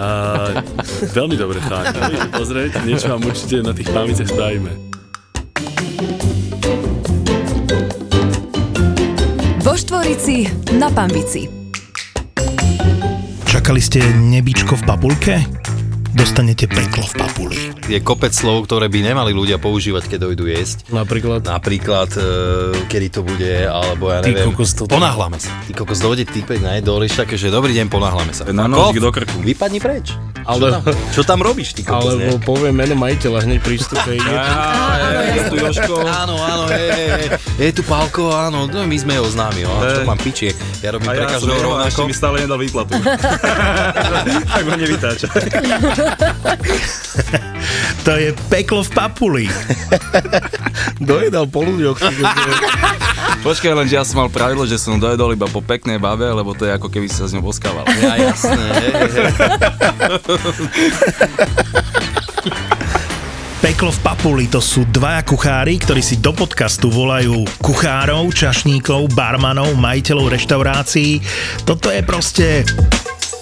A, 0.00 0.08
veľmi 1.12 1.36
dobre. 1.36 1.60
Môžete 1.60 2.28
pozrieť, 2.32 2.70
niečo 2.88 3.12
vám 3.12 3.20
určite 3.28 3.60
na 3.60 3.76
tých 3.76 3.92
pánvicech 3.92 4.32
spravíme. 4.32 4.72
Vo 9.60 9.74
Štvorici 9.76 10.48
na 10.80 10.88
Pambici. 10.88 11.52
Čakali 13.44 13.80
ste 13.84 14.00
nebičko 14.08 14.80
v 14.80 14.82
papulke? 14.88 15.34
Dostanete 16.16 16.64
peklo 16.64 17.04
v 17.04 17.14
papuli. 17.20 17.73
Je 17.84 18.00
kopec 18.00 18.32
slov, 18.32 18.64
ktoré 18.64 18.88
by 18.88 19.12
nemali 19.12 19.36
ľudia 19.36 19.60
používať, 19.60 20.08
keď 20.08 20.32
dojdú 20.32 20.48
jesť. 20.48 20.88
Napríklad 20.88 21.44
Napríklad, 21.44 22.16
e, 22.16 22.24
kedy 22.88 23.08
to 23.12 23.20
bude, 23.20 23.44
alebo 23.68 24.08
ja 24.08 24.24
Ty 24.24 24.32
neviem. 24.32 24.56
kokos, 24.56 24.72
toto- 24.72 24.96
Ponáhľame 24.96 25.36
sa. 25.36 25.52
Ty 25.68 25.84
kokos, 25.84 26.00
dojde 26.00 26.24
týpek 26.24 26.64
na 26.64 26.80
jedlo, 26.80 27.04
také, 27.04 27.36
že 27.36 27.52
dobrý 27.52 27.76
deň, 27.76 27.92
ponáhľame 27.92 28.32
sa. 28.32 28.48
Na 28.48 28.64
nožík 28.64 29.04
do 29.04 29.12
krku. 29.12 29.36
Vypadni 29.44 29.84
preč. 29.84 30.16
Ale- 30.44 30.60
Čo 30.60 30.68
tam, 30.72 30.82
čo 31.12 31.22
tam 31.24 31.38
robíš, 31.40 31.72
ty 31.72 31.84
kokos, 31.84 32.16
Alebo 32.16 32.36
ne? 32.36 32.44
poviem 32.44 32.72
meno 32.76 32.96
majiteľa 32.96 33.44
hneď 33.44 33.60
prístupe. 33.60 34.16
Je 35.34 35.42
tu 35.50 35.56
Jožko. 35.56 36.04
Áno, 36.04 36.36
áno, 36.36 36.64
je, 36.70 36.84
je, 36.84 37.04
je, 37.04 37.28
je 37.58 37.70
tu 37.74 37.82
Pálko, 37.82 38.30
áno, 38.30 38.68
no, 38.68 38.84
my 38.84 38.96
sme 38.96 39.16
jeho 39.18 39.26
známi, 39.26 39.66
no, 39.66 39.72
čo 39.82 40.04
mám 40.04 40.20
pičie, 40.20 40.52
ja 40.80 40.94
robím 40.94 41.10
pre 41.10 41.26
každého 41.26 41.58
rovnako. 41.58 42.00
stále 42.12 42.44
nedal 42.44 42.60
výplatu. 42.60 42.92
tak 44.54 44.62
ma 44.64 44.74
nevytáča. 44.78 45.26
To 48.04 48.12
je 48.16 48.36
peklo 48.52 48.84
v 48.84 48.90
papuli. 48.92 49.44
Dojedal 51.08 51.48
po 51.48 51.64
ľuďoch. 51.64 51.98
Počkaj, 53.40 53.72
len 53.76 53.86
že 53.88 53.96
ja 54.00 54.04
som 54.04 54.24
mal 54.24 54.32
pravidlo, 54.32 54.64
že 54.64 54.80
som 54.80 54.96
dojedol 54.96 55.36
iba 55.36 55.44
po 55.48 55.60
peknej 55.60 56.00
babe, 56.00 56.24
lebo 56.24 56.56
to 56.56 56.64
je 56.64 56.72
ako 56.72 56.88
keby 56.88 57.12
si 57.12 57.20
sa 57.20 57.28
s 57.28 57.36
ňou 57.36 57.44
boskával. 57.44 57.84
Ja, 58.00 58.32
jasné. 58.32 58.64
Peklo 63.64 63.88
v 63.88 64.00
papuli 64.04 64.44
to 64.52 64.60
sú 64.60 64.84
dvaja 64.92 65.24
kuchári, 65.24 65.80
ktorí 65.80 66.04
si 66.04 66.20
do 66.20 66.36
podcastu 66.36 66.92
volajú 66.92 67.48
kuchárov, 67.64 68.28
čašníkov, 68.32 69.16
barmanov, 69.16 69.72
majiteľov 69.80 70.36
reštaurácií. 70.36 71.24
Toto 71.64 71.88
je 71.88 72.00
proste 72.04 72.68